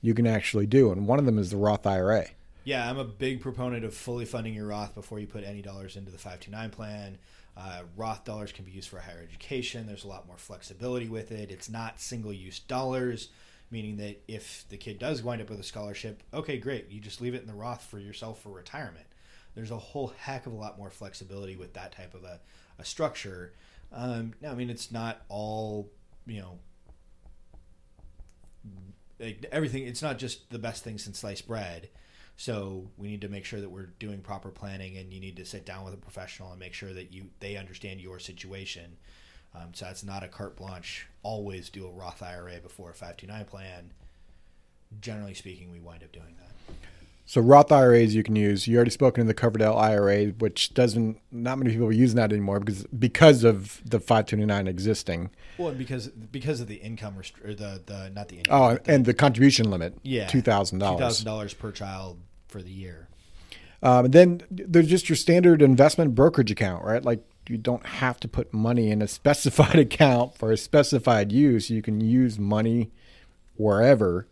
you 0.01 0.13
can 0.13 0.27
actually 0.27 0.67
do. 0.67 0.91
And 0.91 1.07
one 1.07 1.19
of 1.19 1.25
them 1.25 1.37
is 1.37 1.51
the 1.51 1.57
Roth 1.57 1.85
IRA. 1.85 2.27
Yeah, 2.63 2.89
I'm 2.89 2.97
a 2.97 3.05
big 3.05 3.41
proponent 3.41 3.85
of 3.85 3.93
fully 3.93 4.25
funding 4.25 4.55
your 4.55 4.67
Roth 4.67 4.95
before 4.95 5.19
you 5.19 5.27
put 5.27 5.43
any 5.43 5.61
dollars 5.61 5.95
into 5.95 6.11
the 6.11 6.17
529 6.17 6.69
plan. 6.71 7.17
Uh, 7.57 7.81
Roth 7.95 8.25
dollars 8.25 8.51
can 8.51 8.65
be 8.65 8.71
used 8.71 8.89
for 8.89 8.99
higher 8.99 9.21
education. 9.23 9.87
There's 9.87 10.03
a 10.03 10.07
lot 10.07 10.27
more 10.27 10.37
flexibility 10.37 11.07
with 11.07 11.31
it. 11.31 11.51
It's 11.51 11.69
not 11.69 12.01
single 12.01 12.33
use 12.33 12.59
dollars, 12.59 13.29
meaning 13.71 13.97
that 13.97 14.21
if 14.27 14.65
the 14.69 14.77
kid 14.77 14.99
does 14.99 15.23
wind 15.23 15.41
up 15.41 15.49
with 15.49 15.59
a 15.59 15.63
scholarship, 15.63 16.21
okay, 16.33 16.57
great. 16.57 16.89
You 16.89 16.99
just 16.99 17.21
leave 17.21 17.33
it 17.33 17.41
in 17.41 17.47
the 17.47 17.53
Roth 17.53 17.83
for 17.83 17.99
yourself 17.99 18.41
for 18.41 18.49
retirement. 18.49 19.05
There's 19.53 19.71
a 19.71 19.77
whole 19.77 20.13
heck 20.17 20.47
of 20.47 20.53
a 20.53 20.57
lot 20.57 20.77
more 20.77 20.89
flexibility 20.89 21.55
with 21.55 21.73
that 21.73 21.93
type 21.93 22.13
of 22.13 22.23
a, 22.23 22.41
a 22.77 22.83
structure. 22.83 23.53
Um, 23.95 24.33
now, 24.41 24.51
I 24.51 24.55
mean, 24.55 24.69
it's 24.69 24.91
not 24.91 25.21
all, 25.29 25.89
you 26.27 26.41
know, 26.41 26.59
like 29.19 29.45
everything. 29.51 29.83
It's 29.83 30.01
not 30.01 30.17
just 30.17 30.49
the 30.49 30.59
best 30.59 30.83
thing 30.83 30.97
since 30.97 31.19
sliced 31.19 31.47
bread. 31.47 31.89
So 32.37 32.89
we 32.97 33.07
need 33.07 33.21
to 33.21 33.29
make 33.29 33.45
sure 33.45 33.61
that 33.61 33.69
we're 33.69 33.93
doing 33.97 34.19
proper 34.19 34.49
planning, 34.49 34.97
and 34.97 35.13
you 35.13 35.21
need 35.21 35.37
to 35.37 35.45
sit 35.45 35.65
down 35.65 35.85
with 35.85 35.93
a 35.93 35.97
professional 35.97 36.51
and 36.51 36.59
make 36.59 36.73
sure 36.73 36.93
that 36.93 37.13
you 37.13 37.27
they 37.39 37.55
understand 37.55 38.01
your 38.01 38.19
situation. 38.19 38.97
Um, 39.55 39.73
so 39.73 39.85
that's 39.85 40.03
not 40.03 40.23
a 40.23 40.27
carte 40.27 40.57
blanche. 40.57 41.07
Always 41.23 41.69
do 41.69 41.87
a 41.87 41.91
Roth 41.91 42.21
IRA 42.21 42.59
before 42.61 42.89
a 42.89 42.93
529 42.93 43.45
plan. 43.45 43.91
Generally 44.99 45.35
speaking, 45.35 45.71
we 45.71 45.79
wind 45.79 46.03
up 46.03 46.11
doing 46.11 46.35
that. 46.39 46.75
So 47.27 47.41
Roth 47.41 47.71
IRAs 47.71 48.13
you 48.13 48.21
can 48.21 48.35
use. 48.35 48.67
You 48.67 48.75
already 48.75 48.91
spoken 48.91 49.21
of 49.21 49.27
the 49.27 49.33
Coverdell 49.33 49.75
IRA, 49.79 50.27
which 50.27 50.73
doesn't 50.75 51.19
not 51.31 51.57
many 51.57 51.71
people 51.71 51.87
are 51.87 51.91
using 51.91 52.17
that 52.17 52.31
anymore 52.31 52.59
because 52.59 52.83
because 52.87 53.43
of 53.43 53.81
the 53.83 53.99
529 53.99 54.67
existing. 54.67 55.31
Well, 55.57 55.69
and 55.69 55.77
because 55.77 56.09
because 56.09 56.61
of 56.61 56.67
the 56.67 56.75
income 56.75 57.15
rest- 57.17 57.33
or 57.43 57.55
the 57.55 57.81
the 57.85 58.11
not 58.13 58.27
the 58.27 58.37
income, 58.37 58.61
Oh, 58.61 58.75
the- 58.75 58.91
and 58.93 59.05
the 59.05 59.13
contribution 59.15 59.71
limit, 59.71 59.97
yeah, 60.03 60.27
two 60.27 60.41
thousand 60.41 60.79
dollars. 60.79 60.99
Two 60.99 61.03
thousand 61.03 61.25
dollars 61.25 61.53
per 61.55 61.71
child 61.71 62.19
for 62.47 62.61
the 62.61 62.71
year. 62.71 63.07
Um, 63.81 64.05
and 64.05 64.13
then 64.13 64.41
there's 64.51 64.87
just 64.87 65.09
your 65.09 65.15
standard 65.15 65.61
investment 65.61 66.13
brokerage 66.15 66.51
account, 66.51 66.83
right? 66.83 67.03
Like 67.03 67.23
you 67.49 67.57
don't 67.57 67.85
have 67.85 68.19
to 68.19 68.27
put 68.27 68.53
money 68.53 68.91
in 68.91 69.01
a 69.01 69.07
specified 69.19 69.77
account 69.79 70.37
for 70.37 70.51
a 70.51 70.57
specified 70.57 71.31
use. 71.31 71.71
You 71.71 71.81
can 71.81 72.01
use 72.01 72.37
money 72.37 72.91
wherever 73.55 74.27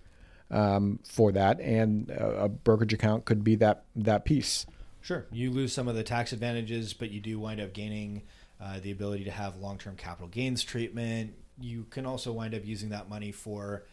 um, 0.53 0.99
for 1.03 1.31
that, 1.31 1.59
and 1.59 2.09
a, 2.11 2.47
brokerage 2.47 2.93
account 2.93 3.25
could 3.25 3.43
be 3.43 3.55
that 3.55 3.83
that 3.95 4.23
piece. 4.23 4.65
Sure, 5.01 5.25
you 5.31 5.51
lose 5.51 5.73
some 5.73 5.87
of 5.87 5.95
the 5.95 6.03
tax 6.03 6.31
advantages, 6.31 6.93
but 6.93 7.09
you 7.09 7.19
do 7.19 7.39
wind 7.39 7.59
up 7.59 7.73
gaining 7.73 8.21
uh, 8.61 8.79
the 8.79 8.91
ability 8.91 9.25
to 9.25 9.31
have 9.31 9.57
long-term 9.57 9.97
capital 9.97 10.27
gains 10.27 10.63
treatment. 10.63 11.33
You 11.59 11.85
can 11.89 12.05
also 12.05 12.31
wind 12.31 12.55
up 12.55 12.63
using 12.63 12.89
that 12.89 13.09
money 13.09 13.31
for 13.31 13.83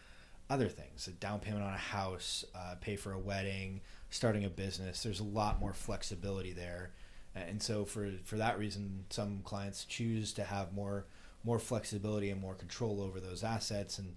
other 0.51 0.69
things: 0.69 1.09
a 1.09 1.13
down 1.13 1.41
payment 1.41 1.65
on 1.65 1.73
a 1.73 1.79
house, 1.79 2.45
uh, 2.55 2.75
pay 2.81 2.97
for 2.97 3.13
a 3.13 3.19
wedding, 3.19 3.81
starting 4.11 4.45
a 4.45 4.51
business. 4.51 5.03
There's 5.03 5.21
a 5.21 5.25
lot 5.25 5.61
more 5.61 5.73
flexibility 5.73 6.53
there, 6.53 6.91
and 7.35 7.63
so 7.63 7.87
for 7.87 8.11
for 8.25 8.37
that 8.37 8.59
reason, 8.59 9.07
some 9.09 9.41
clients 9.45 9.87
choose 9.87 10.35
to 10.35 10.45
have 10.45 10.75
more 10.75 11.07
more 11.43 11.59
flexibility 11.59 12.29
and 12.29 12.39
more 12.39 12.55
control 12.55 13.01
over 13.01 13.19
those 13.19 13.43
assets. 13.43 13.99
And 13.99 14.15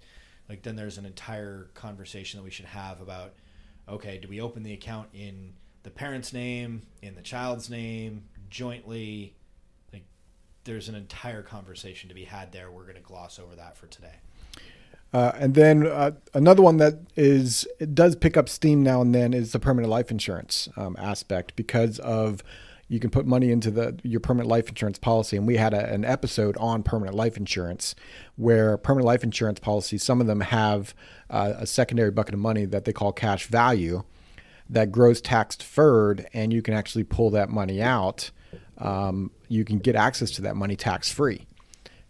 like 0.49 0.61
then 0.63 0.75
there's 0.75 0.97
an 0.97 1.05
entire 1.05 1.69
conversation 1.73 2.39
that 2.39 2.43
we 2.43 2.51
should 2.51 2.65
have 2.65 3.01
about 3.01 3.33
okay, 3.87 4.17
do 4.17 4.27
we 4.27 4.39
open 4.39 4.63
the 4.63 4.73
account 4.73 5.09
in 5.13 5.53
the 5.83 5.89
parent's 5.89 6.33
name, 6.33 6.83
in 7.01 7.15
the 7.15 7.21
child's 7.21 7.69
name, 7.69 8.23
jointly? 8.49 9.35
Like, 9.91 10.05
there's 10.63 10.89
an 10.89 10.95
entire 10.95 11.41
conversation 11.41 12.09
to 12.09 12.15
be 12.15 12.23
had 12.23 12.51
there. 12.51 12.71
We're 12.71 12.83
going 12.83 12.95
to 12.95 13.01
gloss 13.01 13.39
over 13.39 13.55
that 13.55 13.77
for 13.77 13.87
today. 13.87 14.15
Uh, 15.13 15.31
and 15.37 15.53
then 15.53 15.85
uh, 15.85 16.11
another 16.33 16.63
one 16.63 16.77
that 16.77 16.95
is 17.15 17.67
it 17.79 17.93
does 17.93 18.15
pick 18.15 18.35
up 18.35 18.49
steam 18.49 18.81
now 18.81 18.99
and 18.99 19.13
then 19.13 19.31
is 19.31 19.51
the 19.51 19.59
permanent 19.59 19.91
life 19.91 20.09
insurance 20.09 20.67
um, 20.75 20.95
aspect 20.97 21.55
because 21.55 21.99
of 21.99 22.43
you 22.93 22.99
can 22.99 23.09
put 23.09 23.25
money 23.25 23.49
into 23.49 23.71
the 23.71 23.99
your 24.03 24.19
permanent 24.19 24.47
life 24.47 24.69
insurance 24.69 24.99
policy. 24.99 25.35
And 25.35 25.47
we 25.47 25.57
had 25.57 25.73
a, 25.73 25.91
an 25.91 26.05
episode 26.05 26.55
on 26.57 26.83
permanent 26.83 27.17
life 27.17 27.37
insurance 27.37 27.95
where 28.35 28.77
permanent 28.77 29.07
life 29.07 29.23
insurance 29.23 29.59
policies 29.59 30.03
some 30.03 30.21
of 30.21 30.27
them 30.27 30.41
have 30.41 30.93
uh, 31.31 31.53
a 31.57 31.65
secondary 31.65 32.11
bucket 32.11 32.35
of 32.35 32.39
money 32.39 32.65
that 32.65 32.85
they 32.85 32.93
call 32.93 33.11
cash 33.11 33.47
value 33.47 34.03
that 34.69 34.91
grows 34.91 35.21
tax 35.21 35.55
deferred 35.55 36.27
and 36.35 36.53
you 36.53 36.61
can 36.61 36.75
actually 36.75 37.03
pull 37.03 37.31
that 37.31 37.49
money 37.49 37.81
out. 37.81 38.29
Um, 38.77 39.31
you 39.47 39.65
can 39.65 39.79
get 39.79 39.95
access 39.95 40.29
to 40.31 40.43
that 40.43 40.55
money 40.55 40.75
tax 40.75 41.11
free 41.11 41.47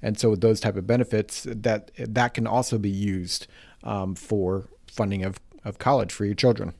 and 0.01 0.19
so 0.19 0.31
with 0.31 0.41
those 0.41 0.59
type 0.59 0.75
of 0.75 0.85
benefits 0.85 1.47
that 1.49 1.91
that 1.97 2.33
can 2.33 2.45
also 2.45 2.77
be 2.77 2.89
used 2.89 3.47
um, 3.83 4.15
for 4.15 4.67
funding 4.85 5.23
of, 5.23 5.39
of 5.63 5.79
college 5.79 6.11
for 6.11 6.25
your 6.25 6.35
children. 6.35 6.73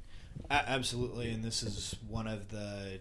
Absolutely, 0.50 1.31
and 1.31 1.41
this 1.41 1.63
is 1.63 1.95
one 2.07 2.27
of 2.27 2.50
the 2.50 3.00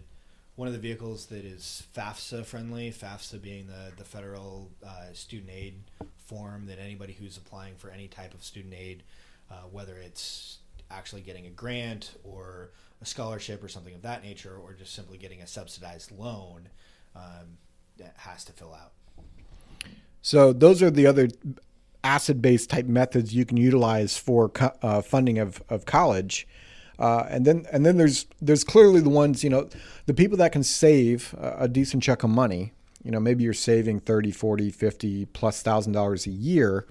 one 0.55 0.67
of 0.67 0.73
the 0.73 0.79
vehicles 0.79 1.27
that 1.27 1.45
is 1.45 1.83
FAFSA 1.95 2.45
friendly. 2.45 2.91
FAFSA 2.91 3.41
being 3.41 3.67
the 3.67 3.91
the 3.97 4.03
federal 4.03 4.71
uh, 4.85 5.13
student 5.13 5.51
aid 5.51 5.75
form 6.17 6.65
that 6.67 6.79
anybody 6.79 7.13
who's 7.13 7.37
applying 7.37 7.75
for 7.75 7.89
any 7.89 8.07
type 8.07 8.33
of 8.33 8.43
student 8.43 8.73
aid, 8.73 9.03
uh, 9.51 9.55
whether 9.71 9.97
it's 9.97 10.59
actually 10.91 11.21
getting 11.21 11.47
a 11.47 11.49
grant 11.49 12.11
or 12.23 12.69
a 13.01 13.05
scholarship 13.05 13.63
or 13.63 13.67
something 13.67 13.95
of 13.95 14.01
that 14.03 14.23
nature, 14.23 14.55
or 14.55 14.73
just 14.73 14.93
simply 14.93 15.17
getting 15.17 15.41
a 15.41 15.47
subsidized 15.47 16.11
loan, 16.11 16.69
um, 17.15 17.57
that 17.97 18.13
has 18.17 18.45
to 18.45 18.53
fill 18.53 18.73
out. 18.73 18.91
So 20.21 20.53
those 20.53 20.81
are 20.81 20.89
the 20.89 21.05
other 21.05 21.27
asset 22.03 22.41
based 22.41 22.69
type 22.69 22.85
methods 22.85 23.33
you 23.33 23.45
can 23.45 23.57
utilize 23.57 24.17
for 24.17 24.49
co- 24.49 24.71
uh, 24.81 25.01
funding 25.01 25.39
of, 25.39 25.61
of 25.69 25.85
college. 25.85 26.47
Uh, 26.99 27.25
and 27.29 27.45
then 27.45 27.65
and 27.71 27.85
then 27.85 27.97
there's 27.97 28.25
there's 28.41 28.63
clearly 28.63 29.01
the 29.01 29.09
ones 29.09 29.43
you 29.43 29.49
know 29.49 29.67
the 30.05 30.13
people 30.13 30.37
that 30.37 30.51
can 30.51 30.63
save 30.63 31.33
a, 31.39 31.67
decent 31.67 32.03
chunk 32.03 32.23
of 32.23 32.29
money 32.29 32.71
you 33.03 33.09
know 33.09 33.19
maybe 33.19 33.43
you're 33.43 33.53
saving 33.53 33.99
30 33.99 34.31
40 34.31 34.69
50 34.69 35.25
plus 35.27 35.61
thousand 35.61 35.93
dollars 35.93 36.27
a 36.27 36.31
year 36.31 36.85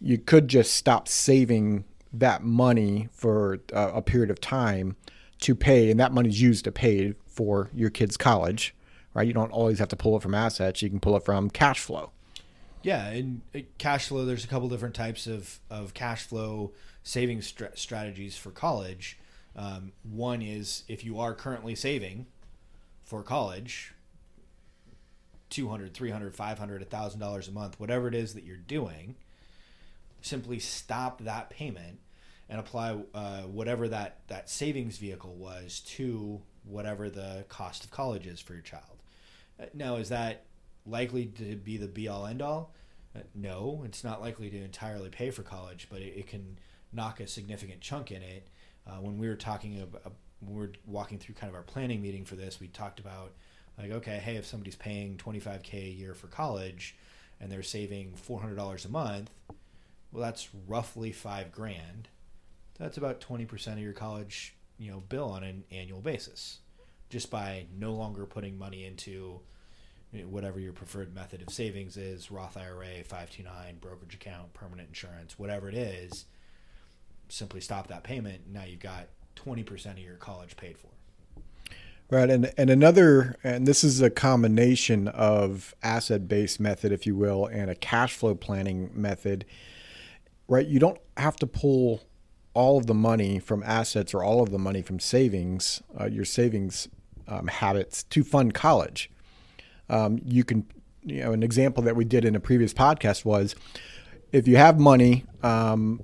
you 0.00 0.16
could 0.16 0.48
just 0.48 0.74
stop 0.74 1.08
saving 1.08 1.84
that 2.12 2.42
money 2.42 3.08
for 3.12 3.60
a, 3.72 3.88
a 3.88 4.02
period 4.02 4.30
of 4.30 4.40
time 4.40 4.96
to 5.40 5.54
pay 5.54 5.90
and 5.90 6.00
that 6.00 6.12
money's 6.12 6.40
used 6.40 6.64
to 6.64 6.72
pay 6.72 7.14
for 7.26 7.68
your 7.74 7.90
kids 7.90 8.16
college 8.16 8.74
right? 9.14 9.26
You 9.26 9.34
don't 9.34 9.52
always 9.52 9.78
have 9.78 9.88
to 9.88 9.96
pull 9.96 10.16
it 10.16 10.22
from 10.22 10.34
assets 10.34 10.80
you 10.80 10.88
can 10.88 11.00
pull 11.00 11.16
it 11.16 11.24
from 11.24 11.50
cash 11.50 11.80
flow 11.80 12.12
Yeah, 12.82 13.06
and 13.08 13.42
uh, 13.54 13.60
cash 13.78 14.08
flow. 14.08 14.24
There's 14.24 14.44
a 14.44 14.48
couple 14.48 14.68
different 14.68 14.94
types 14.94 15.26
of 15.26 15.60
of 15.70 15.94
cash 15.94 16.24
flow 16.24 16.72
saving 17.02 17.42
stra- 17.42 17.76
strategies 17.76 18.36
for 18.36 18.50
college. 18.50 19.18
Um, 19.54 19.92
one 20.02 20.42
is 20.42 20.82
if 20.88 21.04
you 21.04 21.20
are 21.20 21.34
currently 21.34 21.74
saving 21.74 22.26
for 23.04 23.22
college, 23.22 23.92
200 25.50 25.92
300 25.94 26.34
500 26.34 26.80
1000 26.80 27.20
dollars 27.20 27.48
a 27.48 27.52
month 27.52 27.78
whatever 27.78 28.08
it 28.08 28.14
is 28.14 28.32
that 28.34 28.44
you're 28.44 28.56
doing 28.56 29.14
simply 30.22 30.58
stop 30.58 31.20
that 31.22 31.50
payment 31.50 31.98
and 32.48 32.58
apply 32.58 32.98
uh, 33.14 33.42
whatever 33.42 33.86
that 33.88 34.20
that 34.28 34.48
savings 34.48 34.96
vehicle 34.96 35.34
was 35.34 35.80
to 35.80 36.40
whatever 36.64 37.10
the 37.10 37.44
cost 37.48 37.84
of 37.84 37.90
college 37.90 38.26
is 38.26 38.40
for 38.40 38.54
your 38.54 38.62
child 38.62 39.02
Uh, 39.60 39.66
now 39.74 39.96
is 39.96 40.08
that 40.08 40.44
likely 40.86 41.26
to 41.26 41.56
be 41.56 41.76
the 41.76 41.86
be 41.86 42.08
all 42.08 42.26
end 42.26 42.42
all 42.42 42.74
uh, 43.14 43.20
no. 43.34 43.82
It's 43.84 44.02
not 44.02 44.22
likely 44.22 44.48
to 44.48 44.56
entirely 44.56 45.10
pay 45.10 45.30
for 45.30 45.42
college 45.42 45.88
but 45.90 46.00
it, 46.00 46.14
it 46.16 46.26
can 46.26 46.58
knock 46.92 47.20
a 47.20 47.26
significant 47.26 47.80
chunk 47.80 48.10
in 48.10 48.22
it. 48.22 48.48
Uh, 48.86 48.96
when 48.96 49.18
we 49.18 49.28
were 49.28 49.36
talking 49.36 49.80
about 49.80 50.12
when 50.40 50.54
we 50.54 50.60
were 50.60 50.72
walking 50.86 51.18
through 51.18 51.34
kind 51.36 51.48
of 51.48 51.54
our 51.54 51.62
planning 51.62 52.02
meeting 52.02 52.24
for 52.24 52.34
this 52.34 52.58
we 52.58 52.66
talked 52.68 52.98
about 52.98 53.32
like 53.78 53.92
okay 53.92 54.20
hey 54.22 54.36
if 54.36 54.46
somebody's 54.46 54.76
paying 54.76 55.16
25k 55.16 55.74
a 55.74 55.90
year 55.90 56.14
for 56.14 56.26
college 56.26 56.96
and 57.40 57.50
they're 57.50 57.62
saving 57.62 58.12
$400 58.28 58.84
a 58.84 58.88
month 58.88 59.30
well 60.10 60.22
that's 60.22 60.48
roughly 60.66 61.12
five 61.12 61.50
grand. 61.52 62.08
That's 62.78 62.96
about 62.96 63.20
20% 63.20 63.72
of 63.74 63.78
your 63.78 63.92
college 63.92 64.56
you 64.78 64.90
know 64.90 65.00
bill 65.08 65.30
on 65.30 65.44
an 65.44 65.64
annual 65.70 66.00
basis 66.00 66.58
just 67.08 67.30
by 67.30 67.66
no 67.78 67.92
longer 67.92 68.26
putting 68.26 68.58
money 68.58 68.84
into 68.84 69.40
whatever 70.28 70.60
your 70.60 70.72
preferred 70.72 71.14
method 71.14 71.42
of 71.42 71.50
savings 71.50 71.96
is 71.96 72.30
roth 72.30 72.56
ira 72.56 72.86
529 73.04 73.76
brokerage 73.80 74.14
account 74.14 74.52
permanent 74.52 74.88
insurance 74.88 75.38
whatever 75.38 75.68
it 75.68 75.74
is 75.74 76.26
simply 77.28 77.60
stop 77.60 77.86
that 77.86 78.02
payment 78.02 78.42
now 78.50 78.64
you've 78.64 78.80
got 78.80 79.06
20% 79.36 79.92
of 79.92 79.98
your 79.98 80.16
college 80.16 80.56
paid 80.56 80.76
for 80.76 80.88
Right, 82.12 82.28
and 82.28 82.52
and 82.58 82.68
another, 82.68 83.36
and 83.42 83.66
this 83.66 83.82
is 83.82 84.02
a 84.02 84.10
combination 84.10 85.08
of 85.08 85.74
asset-based 85.82 86.60
method, 86.60 86.92
if 86.92 87.06
you 87.06 87.16
will, 87.16 87.46
and 87.46 87.70
a 87.70 87.74
cash 87.74 88.14
flow 88.14 88.34
planning 88.34 88.90
method. 88.92 89.46
Right, 90.46 90.66
you 90.66 90.78
don't 90.78 90.98
have 91.16 91.36
to 91.36 91.46
pull 91.46 92.02
all 92.52 92.76
of 92.76 92.86
the 92.86 92.92
money 92.92 93.38
from 93.38 93.62
assets 93.62 94.12
or 94.12 94.22
all 94.22 94.42
of 94.42 94.50
the 94.50 94.58
money 94.58 94.82
from 94.82 95.00
savings, 95.00 95.82
uh, 95.98 96.04
your 96.04 96.26
savings 96.26 96.86
um, 97.28 97.46
habits 97.46 98.02
to 98.02 98.22
fund 98.22 98.52
college. 98.52 99.10
Um, 99.92 100.18
you 100.24 100.42
can, 100.42 100.66
you 101.02 101.20
know, 101.20 101.32
an 101.32 101.42
example 101.42 101.82
that 101.84 101.94
we 101.94 102.04
did 102.04 102.24
in 102.24 102.34
a 102.34 102.40
previous 102.40 102.74
podcast 102.74 103.24
was 103.24 103.54
if 104.32 104.48
you 104.48 104.56
have 104.56 104.80
money, 104.80 105.24
um, 105.42 106.00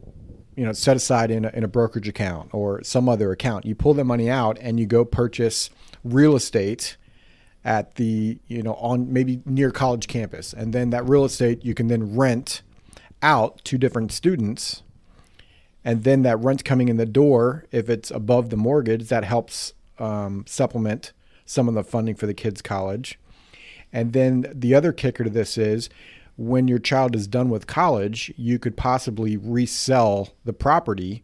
you 0.57 0.65
know, 0.65 0.73
set 0.73 0.97
aside 0.97 1.31
in 1.31 1.45
a, 1.45 1.49
in 1.51 1.65
a 1.65 1.69
brokerage 1.69 2.09
account 2.09 2.53
or 2.53 2.83
some 2.85 3.09
other 3.09 3.33
account, 3.33 3.65
you 3.65 3.75
pull 3.75 3.95
that 3.95 4.05
money 4.05 4.29
out 4.29 4.59
and 4.61 4.79
you 4.79 4.87
go 4.87 5.05
purchase 5.05 5.71
real 6.05 6.37
estate 6.37 6.97
at 7.65 7.95
the, 7.97 8.39
you 8.47 8.63
know, 8.63 8.75
on 8.75 9.13
maybe 9.13 9.41
near 9.45 9.71
college 9.71 10.07
campus. 10.07 10.53
And 10.53 10.73
then 10.73 10.91
that 10.91 11.09
real 11.09 11.25
estate 11.25 11.65
you 11.65 11.75
can 11.75 11.89
then 11.89 12.15
rent 12.17 12.63
out 13.23 13.65
to 13.65 13.79
different 13.79 14.13
students 14.13 14.83
and 15.85 16.05
then 16.05 16.23
that 16.23 16.39
rent 16.41 16.65
coming 16.65 16.89
in 16.89 16.99
the 16.99 17.07
door, 17.07 17.65
if 17.71 17.89
it's 17.89 18.11
above 18.11 18.51
the 18.51 18.59
mortgage, 18.59 19.09
that 19.09 19.25
helps 19.25 19.73
um, 19.99 20.45
supplement 20.47 21.13
some 21.47 21.67
of 21.67 21.75
the 21.75 21.83
funding 21.83 22.15
for 22.15 22.27
the 22.27 22.35
kids' 22.35 22.61
college. 22.61 23.19
And 23.93 24.13
then 24.13 24.51
the 24.55 24.75
other 24.75 24.93
kicker 24.93 25.25
to 25.25 25.31
this 25.31 25.59
is 25.59 25.89
when 26.37 26.69
your 26.69 26.79
child 26.79 27.17
is 27.17 27.27
done 27.27 27.49
with 27.49 27.67
college, 27.67 28.33
you 28.37 28.59
could 28.59 28.77
possibly 28.77 29.37
resell 29.37 30.31
the 30.45 30.53
property 30.53 31.23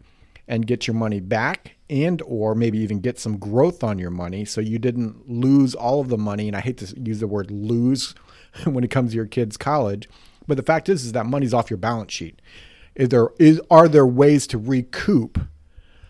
and 0.48 0.66
get 0.66 0.86
your 0.86 0.94
money 0.94 1.20
back 1.20 1.76
and 1.88 2.20
or 2.22 2.54
maybe 2.54 2.78
even 2.78 3.00
get 3.00 3.18
some 3.18 3.38
growth 3.38 3.84
on 3.84 3.98
your 3.98 4.10
money. 4.10 4.44
So 4.44 4.60
you 4.60 4.78
didn't 4.78 5.28
lose 5.30 5.74
all 5.74 6.00
of 6.00 6.08
the 6.08 6.18
money 6.18 6.48
and 6.48 6.56
I 6.56 6.60
hate 6.60 6.78
to 6.78 7.00
use 7.00 7.20
the 7.20 7.26
word 7.26 7.50
lose 7.50 8.14
when 8.64 8.84
it 8.84 8.90
comes 8.90 9.10
to 9.10 9.16
your 9.16 9.26
kids 9.26 9.56
college 9.56 10.08
but 10.46 10.56
the 10.56 10.62
fact 10.62 10.88
is 10.88 11.04
is 11.04 11.12
that 11.12 11.26
money's 11.26 11.54
off 11.54 11.70
your 11.70 11.78
balance 11.78 12.12
sheet. 12.12 12.40
Is 12.94 13.08
there 13.08 13.30
is 13.38 13.60
are 13.70 13.88
there 13.88 14.06
ways 14.06 14.46
to 14.48 14.58
recoup 14.58 15.38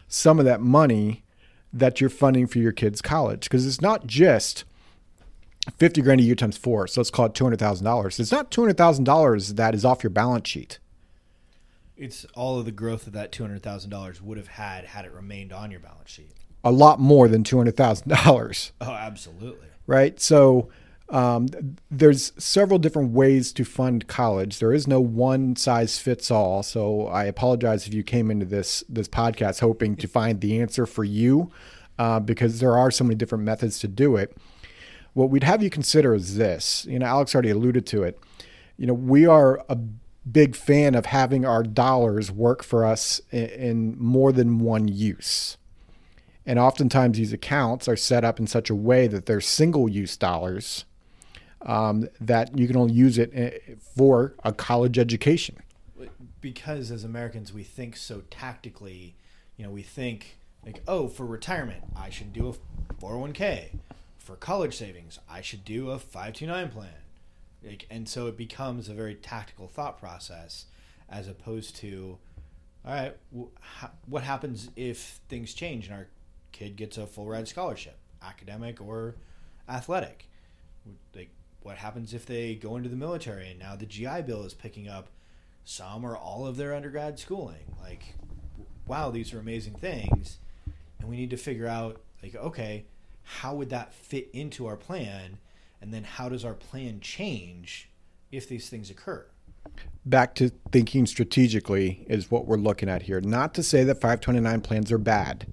some 0.08 0.38
of 0.38 0.44
that 0.44 0.60
money 0.60 1.24
that 1.72 2.00
you're 2.00 2.10
funding 2.10 2.46
for 2.46 2.58
your 2.58 2.72
kids 2.72 3.00
college? 3.00 3.44
Because 3.44 3.66
it's 3.66 3.80
not 3.80 4.06
just 4.06 4.64
50 5.78 6.02
grand 6.02 6.20
a 6.20 6.24
year 6.24 6.34
times 6.34 6.56
four 6.56 6.86
so 6.86 7.00
let's 7.00 7.10
call 7.10 7.26
it 7.26 7.34
$200000 7.34 8.20
it's 8.20 8.32
not 8.32 8.50
$200000 8.50 9.56
that 9.56 9.74
is 9.74 9.84
off 9.84 10.02
your 10.02 10.10
balance 10.10 10.48
sheet 10.48 10.78
it's 11.96 12.24
all 12.34 12.58
of 12.58 12.64
the 12.64 12.72
growth 12.72 13.04
that 13.04 13.12
that 13.12 13.32
$200000 13.32 14.20
would 14.20 14.38
have 14.38 14.48
had 14.48 14.84
had 14.84 15.04
it 15.04 15.12
remained 15.12 15.52
on 15.52 15.70
your 15.70 15.80
balance 15.80 16.10
sheet 16.10 16.32
a 16.62 16.72
lot 16.72 17.00
more 17.00 17.28
than 17.28 17.42
$200000 17.42 18.72
oh 18.80 18.90
absolutely 18.90 19.68
right 19.86 20.20
so 20.20 20.68
um, 21.10 21.48
there's 21.90 22.32
several 22.42 22.78
different 22.78 23.12
ways 23.12 23.52
to 23.52 23.64
fund 23.64 24.06
college. 24.08 24.58
There 24.58 24.72
is 24.72 24.88
no 24.88 25.00
one 25.00 25.54
size 25.54 25.98
fits 25.98 26.30
all. 26.30 26.62
So 26.62 27.06
I 27.08 27.24
apologize 27.24 27.86
if 27.86 27.92
you 27.92 28.02
came 28.02 28.30
into 28.30 28.46
this 28.46 28.82
this 28.88 29.08
podcast 29.08 29.60
hoping 29.60 29.96
to 29.96 30.08
find 30.08 30.40
the 30.40 30.60
answer 30.60 30.86
for 30.86 31.04
you, 31.04 31.50
uh, 31.98 32.20
because 32.20 32.60
there 32.60 32.76
are 32.76 32.90
so 32.90 33.04
many 33.04 33.16
different 33.16 33.44
methods 33.44 33.78
to 33.80 33.88
do 33.88 34.16
it. 34.16 34.36
What 35.14 35.30
we'd 35.30 35.44
have 35.44 35.62
you 35.62 35.70
consider 35.70 36.14
is 36.14 36.36
this. 36.36 36.86
You 36.88 36.98
know, 36.98 37.06
Alex 37.06 37.34
already 37.34 37.50
alluded 37.50 37.86
to 37.86 38.02
it. 38.02 38.18
You 38.76 38.86
know, 38.86 38.94
we 38.94 39.26
are 39.26 39.64
a 39.68 39.78
big 40.30 40.56
fan 40.56 40.94
of 40.94 41.06
having 41.06 41.44
our 41.44 41.62
dollars 41.62 42.30
work 42.30 42.62
for 42.62 42.84
us 42.84 43.20
in, 43.30 43.46
in 43.48 43.98
more 43.98 44.32
than 44.32 44.58
one 44.58 44.88
use. 44.88 45.56
And 46.46 46.58
oftentimes 46.58 47.16
these 47.16 47.32
accounts 47.32 47.88
are 47.88 47.96
set 47.96 48.24
up 48.24 48.38
in 48.38 48.46
such 48.46 48.68
a 48.68 48.74
way 48.74 49.06
that 49.06 49.26
they're 49.26 49.40
single 49.40 49.88
use 49.88 50.16
dollars 50.16 50.84
um, 51.62 52.08
that 52.20 52.58
you 52.58 52.66
can 52.66 52.76
only 52.76 52.92
use 52.92 53.16
it 53.16 53.30
eh, 53.34 53.74
for 53.96 54.34
a 54.44 54.52
college 54.52 54.98
education. 54.98 55.56
because 56.40 56.90
as 56.90 57.04
Americans 57.04 57.52
we 57.52 57.62
think 57.62 57.96
so 57.96 58.22
tactically, 58.30 59.14
you 59.56 59.64
know, 59.64 59.70
we 59.70 59.82
think 59.82 60.38
like, 60.64 60.82
oh, 60.86 61.08
for 61.08 61.24
retirement, 61.24 61.84
I 61.96 62.10
should 62.10 62.32
do 62.32 62.48
a 62.48 62.94
401k. 63.02 63.78
For 64.24 64.36
college 64.36 64.74
savings, 64.74 65.18
I 65.28 65.42
should 65.42 65.66
do 65.66 65.90
a 65.90 65.98
529 65.98 66.70
plan. 66.70 66.88
Like, 67.62 67.86
and 67.90 68.08
so 68.08 68.26
it 68.26 68.38
becomes 68.38 68.88
a 68.88 68.94
very 68.94 69.14
tactical 69.14 69.68
thought 69.68 70.00
process 70.00 70.64
as 71.10 71.28
opposed 71.28 71.76
to, 71.76 72.16
all 72.86 72.94
right, 72.94 73.16
wh- 73.36 73.52
ha- 73.60 73.90
what 74.06 74.22
happens 74.22 74.70
if 74.76 75.20
things 75.28 75.52
change 75.52 75.88
and 75.88 75.94
our 75.94 76.06
kid 76.52 76.76
gets 76.76 76.96
a 76.96 77.06
full 77.06 77.26
ride 77.26 77.48
scholarship, 77.48 77.98
academic 78.22 78.80
or 78.80 79.16
athletic? 79.68 80.30
Like, 81.14 81.28
what 81.62 81.76
happens 81.76 82.14
if 82.14 82.24
they 82.24 82.54
go 82.54 82.76
into 82.76 82.88
the 82.88 82.96
military 82.96 83.50
and 83.50 83.58
now 83.58 83.76
the 83.76 83.84
GI 83.84 84.22
Bill 84.22 84.44
is 84.44 84.54
picking 84.54 84.88
up 84.88 85.08
some 85.66 86.02
or 86.02 86.16
all 86.16 86.46
of 86.46 86.56
their 86.56 86.74
undergrad 86.74 87.18
schooling? 87.18 87.76
Like, 87.78 88.14
wow, 88.86 89.10
these 89.10 89.34
are 89.34 89.38
amazing 89.38 89.74
things, 89.74 90.38
and 90.98 91.10
we 91.10 91.16
need 91.16 91.30
to 91.30 91.36
figure 91.36 91.66
out 91.66 92.00
like, 92.22 92.34
okay, 92.34 92.86
how 93.24 93.54
would 93.54 93.70
that 93.70 93.92
fit 93.92 94.28
into 94.32 94.66
our 94.66 94.76
plan, 94.76 95.38
and 95.80 95.92
then 95.92 96.04
how 96.04 96.28
does 96.28 96.44
our 96.44 96.54
plan 96.54 97.00
change 97.00 97.90
if 98.30 98.48
these 98.48 98.68
things 98.68 98.90
occur? 98.90 99.26
Back 100.04 100.34
to 100.36 100.50
thinking 100.70 101.06
strategically 101.06 102.04
is 102.08 102.30
what 102.30 102.46
we're 102.46 102.56
looking 102.58 102.88
at 102.88 103.02
here. 103.02 103.20
Not 103.20 103.54
to 103.54 103.62
say 103.62 103.82
that 103.84 103.94
529 103.96 104.60
plans 104.60 104.92
are 104.92 104.98
bad. 104.98 105.46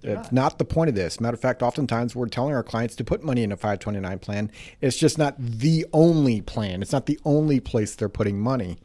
They're 0.00 0.14
That's 0.14 0.32
not. 0.32 0.42
not 0.42 0.58
the 0.58 0.64
point 0.64 0.88
of 0.88 0.94
this. 0.94 1.20
Matter 1.20 1.34
of 1.34 1.40
fact, 1.40 1.62
oftentimes 1.62 2.16
we're 2.16 2.28
telling 2.28 2.54
our 2.54 2.62
clients 2.62 2.96
to 2.96 3.04
put 3.04 3.22
money 3.22 3.42
in 3.42 3.52
a 3.52 3.56
529 3.56 4.18
plan. 4.18 4.50
It's 4.80 4.96
just 4.96 5.18
not 5.18 5.34
the 5.38 5.84
only 5.92 6.40
plan. 6.40 6.80
It's 6.80 6.92
not 6.92 7.04
the 7.04 7.20
only 7.26 7.60
place 7.60 7.94
they're 7.94 8.08
putting 8.08 8.40
money. 8.40 8.78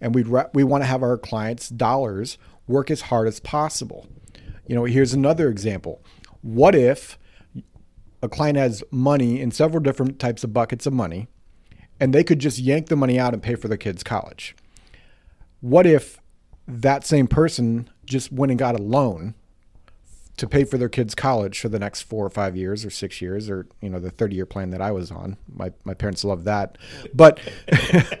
And 0.00 0.14
we'd 0.14 0.28
ra- 0.28 0.48
we 0.54 0.64
want 0.64 0.82
to 0.82 0.86
have 0.86 1.02
our 1.02 1.18
clients' 1.18 1.68
dollars 1.68 2.38
work 2.66 2.90
as 2.90 3.02
hard 3.02 3.28
as 3.28 3.38
possible. 3.38 4.08
You 4.66 4.74
know, 4.74 4.84
here's 4.84 5.12
another 5.12 5.50
example. 5.50 6.02
What 6.40 6.74
if 6.74 7.18
a 8.22 8.28
client 8.28 8.58
has 8.58 8.82
money 8.90 9.40
in 9.40 9.50
several 9.50 9.82
different 9.82 10.18
types 10.18 10.44
of 10.44 10.52
buckets 10.52 10.86
of 10.86 10.92
money, 10.92 11.28
and 11.98 12.14
they 12.14 12.24
could 12.24 12.38
just 12.38 12.58
yank 12.58 12.88
the 12.88 12.96
money 12.96 13.18
out 13.18 13.34
and 13.34 13.42
pay 13.42 13.54
for 13.54 13.68
their 13.68 13.78
kids' 13.78 14.02
college? 14.02 14.54
What 15.60 15.86
if 15.86 16.18
that 16.66 17.04
same 17.04 17.26
person 17.26 17.88
just 18.04 18.32
went 18.32 18.50
and 18.50 18.58
got 18.58 18.78
a 18.78 18.82
loan 18.82 19.34
to 20.40 20.48
pay 20.48 20.64
for 20.64 20.78
their 20.78 20.88
kids' 20.88 21.14
college 21.14 21.60
for 21.60 21.68
the 21.68 21.78
next 21.78 22.00
four 22.02 22.24
or 22.24 22.30
five 22.30 22.56
years 22.56 22.86
or 22.86 22.88
six 22.88 23.20
years 23.20 23.50
or 23.50 23.66
you 23.82 23.90
know 23.90 24.00
the 24.00 24.10
30 24.10 24.34
year 24.36 24.46
plan 24.46 24.70
that 24.70 24.80
I 24.80 24.90
was 24.90 25.10
on. 25.10 25.36
My 25.46 25.70
my 25.84 25.92
parents 25.92 26.24
love 26.24 26.44
that. 26.44 26.78
But 27.12 27.38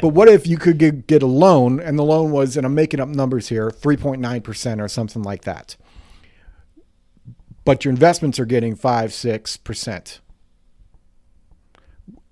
but 0.00 0.08
what 0.10 0.28
if 0.28 0.46
you 0.46 0.56
could 0.56 0.78
get, 0.78 1.08
get 1.08 1.20
a 1.20 1.26
loan 1.26 1.80
and 1.80 1.98
the 1.98 2.04
loan 2.04 2.30
was 2.30 2.56
and 2.56 2.64
I'm 2.64 2.74
making 2.74 3.00
up 3.00 3.08
numbers 3.08 3.48
here 3.48 3.70
3.9% 3.70 4.80
or 4.80 4.86
something 4.86 5.22
like 5.24 5.42
that. 5.42 5.76
But 7.68 7.84
your 7.84 7.92
investments 7.92 8.40
are 8.40 8.46
getting 8.46 8.74
5 8.74 9.10
6%. 9.10 10.20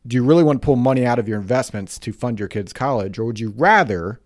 do 0.07 0.17
you 0.17 0.25
really 0.25 0.43
want 0.43 0.63
to 0.63 0.65
pull 0.65 0.77
money 0.77 1.05
out 1.05 1.19
of 1.19 1.29
your 1.29 1.39
investments 1.39 1.99
to 1.99 2.13
fund 2.15 2.39
your 2.39 2.49
kids' 2.49 2.73
college, 2.73 3.19
or 3.19 3.27
would 3.27 3.39
you 3.39 3.51
rather 3.51 4.19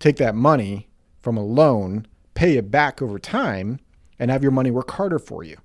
take 0.00 0.16
that 0.16 0.34
money 0.34 0.88
from 1.20 1.36
a 1.36 1.44
loan, 1.44 2.08
pay 2.34 2.56
it 2.56 2.68
back 2.68 3.00
over 3.00 3.16
time, 3.16 3.78
and 4.18 4.28
have 4.28 4.42
your 4.42 4.50
money 4.50 4.72
work 4.72 4.90
harder 4.90 5.20
for 5.20 5.44
you? 5.44 5.58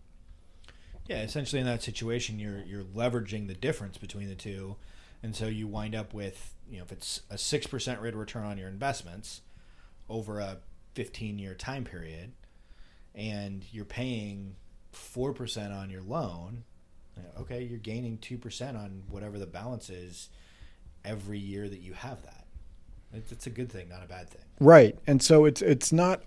Yeah, 1.08 1.24
essentially 1.24 1.60
in 1.60 1.66
that 1.66 1.82
situation, 1.82 2.38
you're 2.38 2.62
you're 2.62 2.84
leveraging 2.84 3.48
the 3.48 3.56
difference 3.56 3.98
between 3.98 4.30
the 4.30 4.36
two, 4.36 4.76
and 5.24 5.36
so 5.36 5.48
you 5.48 5.68
wind 5.68 5.96
up 5.96 6.14
with 6.14 6.54
you 6.70 6.78
know 6.78 6.84
if 6.84 6.92
it's 6.92 7.22
a 7.32 7.40
six 7.40 7.66
percent 7.66 8.02
rate 8.02 8.14
of 8.14 8.20
return 8.20 8.46
on 8.46 8.60
your 8.60 8.70
investments 8.70 9.42
over 10.08 10.40
a 10.40 10.60
15 10.94 11.40
year 11.40 11.56
time 11.56 11.86
period, 11.86 12.34
and 13.18 13.66
you're 13.72 13.84
paying 13.84 14.56
four 14.92 15.34
percent 15.34 15.74
on 15.74 15.90
your 15.90 16.04
loan, 16.04 16.64
okay, 17.40 17.64
you're 17.64 17.80
gaining 17.80 18.20
two 18.20 18.38
percent 18.38 18.78
on 18.78 19.04
whatever 19.10 19.38
the 19.38 19.48
balance 19.48 19.90
is 19.90 20.30
every 21.04 21.40
year 21.40 21.68
that 21.68 21.80
you 21.80 21.94
have 21.94 22.22
that. 22.24 22.46
It's, 23.14 23.32
it's 23.32 23.48
a 23.48 23.50
good 23.50 23.72
thing, 23.72 23.90
not 23.90 24.04
a 24.04 24.08
bad 24.08 24.30
thing. 24.30 24.44
Right, 24.60 24.98
and 25.08 25.22
so 25.22 25.46
it's 25.46 25.62
it's 25.62 25.92
not 25.92 26.24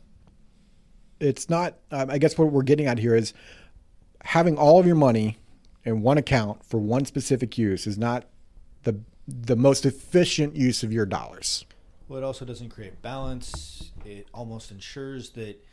it's 1.20 1.48
not. 1.48 1.76
Um, 1.90 2.11
I 2.11 2.18
guess 2.18 2.37
what 2.37 2.50
we're 2.50 2.62
getting 2.62 2.87
at 2.87 2.98
here 2.98 3.14
is 3.14 3.33
having 4.22 4.59
all 4.59 4.81
of 4.81 4.87
your 4.87 4.96
money 4.96 5.38
in 5.85 6.03
one 6.03 6.18
account 6.18 6.64
for 6.64 6.79
one 6.79 7.05
specific 7.05 7.57
use 7.57 7.87
is 7.87 7.96
not 7.96 8.24
the 8.83 9.00
the 9.29 9.57
most 9.57 9.87
efficient 9.87 10.57
use 10.57 10.83
of 10.83 10.92
your 10.92 11.07
dollars. 11.07 11.64
Well, 12.09 12.18
it 12.18 12.24
also 12.24 12.44
doesn't 12.44 12.70
create 12.70 13.00
balance. 13.03 13.92
It 14.05 14.26
almost 14.35 14.72
ensures 14.72 15.31
that 15.31 15.64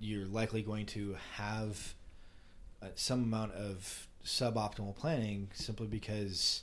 you're 0.00 0.26
likely 0.26 0.62
going 0.62 0.86
to 0.86 1.16
have 1.34 1.94
uh, 2.82 2.88
some 2.94 3.22
amount 3.22 3.52
of 3.52 4.08
suboptimal 4.24 4.94
planning 4.96 5.48
simply 5.54 5.86
because 5.86 6.62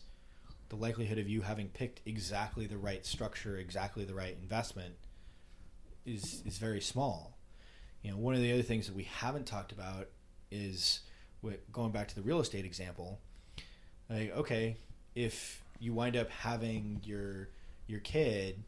the 0.70 0.76
likelihood 0.76 1.18
of 1.18 1.30
you 1.30 1.42
having 1.42 1.68
picked 1.70 2.02
exactly 2.06 2.66
the 2.68 2.78
right 2.78 3.06
structure, 3.06 3.58
exactly 3.58 4.06
the 4.06 4.14
right 4.14 4.36
investment 4.42 4.96
is 6.06 6.42
is 6.46 6.58
very 6.58 6.82
small. 6.82 7.38
You 8.02 8.12
know, 8.12 8.18
one 8.18 8.36
of 8.36 8.42
the 8.42 8.52
other 8.52 8.64
things 8.64 8.88
that 8.88 8.96
we 8.96 9.04
haven't 9.04 9.46
talked 9.46 9.72
about 9.72 10.10
is 10.52 11.02
going 11.72 11.92
back 11.92 12.08
to 12.08 12.16
the 12.16 12.22
real 12.22 12.40
estate 12.40 12.66
example, 12.66 13.20
like 14.10 14.36
okay, 14.36 14.78
if 15.16 15.64
you 15.80 15.94
wind 15.94 16.16
up 16.16 16.30
having 16.30 17.02
your 17.04 17.50
your 17.88 18.00
kid 18.00 18.64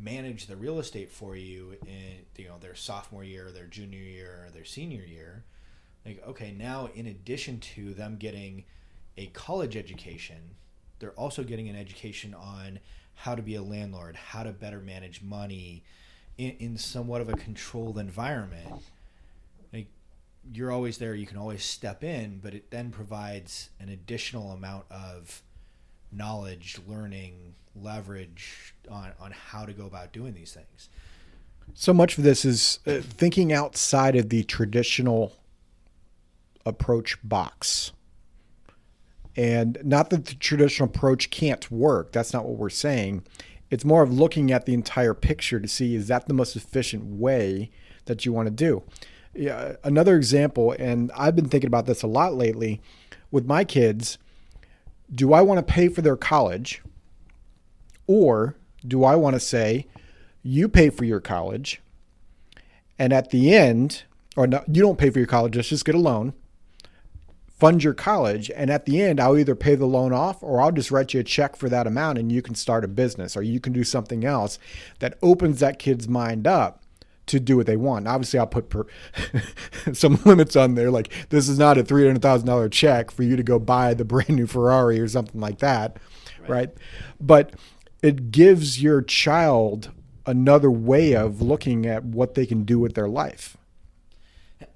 manage 0.00 0.46
the 0.46 0.56
real 0.56 0.78
estate 0.78 1.10
for 1.10 1.36
you 1.36 1.76
in 1.86 2.24
you 2.36 2.48
know 2.48 2.58
their 2.60 2.74
sophomore 2.74 3.24
year, 3.24 3.50
their 3.50 3.66
junior 3.66 3.98
year, 3.98 4.44
or 4.46 4.50
their 4.50 4.64
senior 4.64 5.04
year, 5.04 5.44
like 6.06 6.22
okay, 6.26 6.52
now 6.52 6.88
in 6.94 7.06
addition 7.06 7.60
to 7.60 7.94
them 7.94 8.16
getting 8.16 8.64
a 9.16 9.26
college 9.28 9.76
education, 9.76 10.56
they're 10.98 11.12
also 11.12 11.42
getting 11.42 11.68
an 11.68 11.76
education 11.76 12.34
on 12.34 12.78
how 13.14 13.34
to 13.34 13.42
be 13.42 13.56
a 13.56 13.62
landlord, 13.62 14.16
how 14.16 14.44
to 14.44 14.52
better 14.52 14.80
manage 14.80 15.22
money 15.22 15.82
in, 16.38 16.50
in 16.60 16.78
somewhat 16.78 17.20
of 17.20 17.28
a 17.28 17.34
controlled 17.34 17.98
environment 17.98 18.68
Like 19.72 19.88
you're 20.52 20.70
always 20.72 20.98
there. 20.98 21.14
You 21.14 21.26
can 21.26 21.36
always 21.36 21.64
step 21.64 22.04
in, 22.04 22.38
but 22.42 22.54
it 22.54 22.70
then 22.70 22.90
provides 22.90 23.70
an 23.80 23.88
additional 23.88 24.52
amount 24.52 24.84
of 24.90 25.42
knowledge, 26.12 26.78
learning, 26.86 27.54
leverage 27.74 28.74
on, 28.90 29.12
on 29.20 29.30
how 29.30 29.64
to 29.64 29.72
go 29.72 29.86
about 29.86 30.12
doing 30.12 30.34
these 30.34 30.52
things. 30.52 30.88
So 31.74 31.92
much 31.92 32.18
of 32.18 32.24
this 32.24 32.44
is 32.44 32.80
uh, 32.86 33.00
thinking 33.00 33.52
outside 33.52 34.16
of 34.16 34.30
the 34.30 34.42
traditional 34.44 35.32
approach 36.64 37.18
box. 37.22 37.92
And 39.36 39.78
not 39.84 40.10
that 40.10 40.24
the 40.24 40.34
traditional 40.34 40.88
approach 40.88 41.30
can't 41.30 41.70
work. 41.70 42.12
That's 42.12 42.32
not 42.32 42.44
what 42.44 42.56
we're 42.56 42.70
saying. 42.70 43.24
It's 43.70 43.84
more 43.84 44.02
of 44.02 44.12
looking 44.12 44.50
at 44.50 44.66
the 44.66 44.74
entire 44.74 45.14
picture 45.14 45.60
to 45.60 45.68
see 45.68 45.94
is 45.94 46.08
that 46.08 46.26
the 46.26 46.34
most 46.34 46.56
efficient 46.56 47.04
way 47.04 47.70
that 48.06 48.24
you 48.24 48.32
want 48.32 48.46
to 48.46 48.50
do 48.50 48.82
yeah, 49.38 49.76
another 49.84 50.16
example, 50.16 50.74
and 50.78 51.12
I've 51.16 51.36
been 51.36 51.48
thinking 51.48 51.68
about 51.68 51.86
this 51.86 52.02
a 52.02 52.06
lot 52.06 52.34
lately 52.34 52.80
with 53.30 53.46
my 53.46 53.64
kids. 53.64 54.18
Do 55.14 55.32
I 55.32 55.40
want 55.40 55.58
to 55.58 55.72
pay 55.72 55.88
for 55.88 56.02
their 56.02 56.16
college? 56.16 56.82
Or 58.06 58.56
do 58.86 59.04
I 59.04 59.16
want 59.16 59.34
to 59.34 59.40
say, 59.40 59.86
you 60.42 60.68
pay 60.68 60.90
for 60.90 61.04
your 61.04 61.20
college, 61.20 61.82
and 62.98 63.12
at 63.12 63.30
the 63.30 63.54
end, 63.54 64.04
or 64.36 64.46
no, 64.46 64.62
you 64.66 64.82
don't 64.82 64.98
pay 64.98 65.10
for 65.10 65.18
your 65.18 65.26
college, 65.26 65.56
let's 65.56 65.68
just 65.68 65.84
get 65.84 65.94
a 65.94 65.98
loan, 65.98 66.32
fund 67.48 67.82
your 67.82 67.94
college, 67.94 68.50
and 68.54 68.70
at 68.70 68.86
the 68.86 69.02
end, 69.02 69.20
I'll 69.20 69.36
either 69.36 69.54
pay 69.54 69.74
the 69.74 69.86
loan 69.86 70.12
off 70.12 70.42
or 70.42 70.60
I'll 70.60 70.72
just 70.72 70.90
write 70.90 71.12
you 71.12 71.20
a 71.20 71.24
check 71.24 71.56
for 71.56 71.68
that 71.68 71.86
amount 71.86 72.18
and 72.18 72.30
you 72.30 72.40
can 72.40 72.54
start 72.54 72.84
a 72.84 72.88
business 72.88 73.36
or 73.36 73.42
you 73.42 73.60
can 73.60 73.72
do 73.72 73.84
something 73.84 74.24
else 74.24 74.58
that 75.00 75.18
opens 75.22 75.60
that 75.60 75.78
kid's 75.78 76.08
mind 76.08 76.46
up 76.46 76.82
to 77.28 77.40
do 77.40 77.56
what 77.56 77.66
they 77.66 77.76
want. 77.76 78.08
Obviously, 78.08 78.38
I'll 78.38 78.46
put 78.46 78.70
per, 78.70 78.86
some 79.92 80.18
limits 80.24 80.56
on 80.56 80.74
there. 80.74 80.90
Like 80.90 81.12
this 81.30 81.48
is 81.48 81.58
not 81.58 81.78
a 81.78 81.84
three 81.84 82.06
hundred 82.06 82.22
thousand 82.22 82.46
dollar 82.46 82.68
check 82.68 83.10
for 83.10 83.22
you 83.22 83.36
to 83.36 83.42
go 83.42 83.58
buy 83.58 83.94
the 83.94 84.04
brand 84.04 84.30
new 84.30 84.46
Ferrari 84.46 85.00
or 85.00 85.08
something 85.08 85.40
like 85.40 85.58
that, 85.58 85.98
right. 86.40 86.50
right? 86.50 86.70
But 87.20 87.54
it 88.02 88.30
gives 88.30 88.82
your 88.82 89.02
child 89.02 89.90
another 90.26 90.70
way 90.70 91.14
of 91.14 91.40
looking 91.40 91.86
at 91.86 92.04
what 92.04 92.34
they 92.34 92.46
can 92.46 92.64
do 92.64 92.78
with 92.78 92.94
their 92.94 93.08
life. 93.08 93.56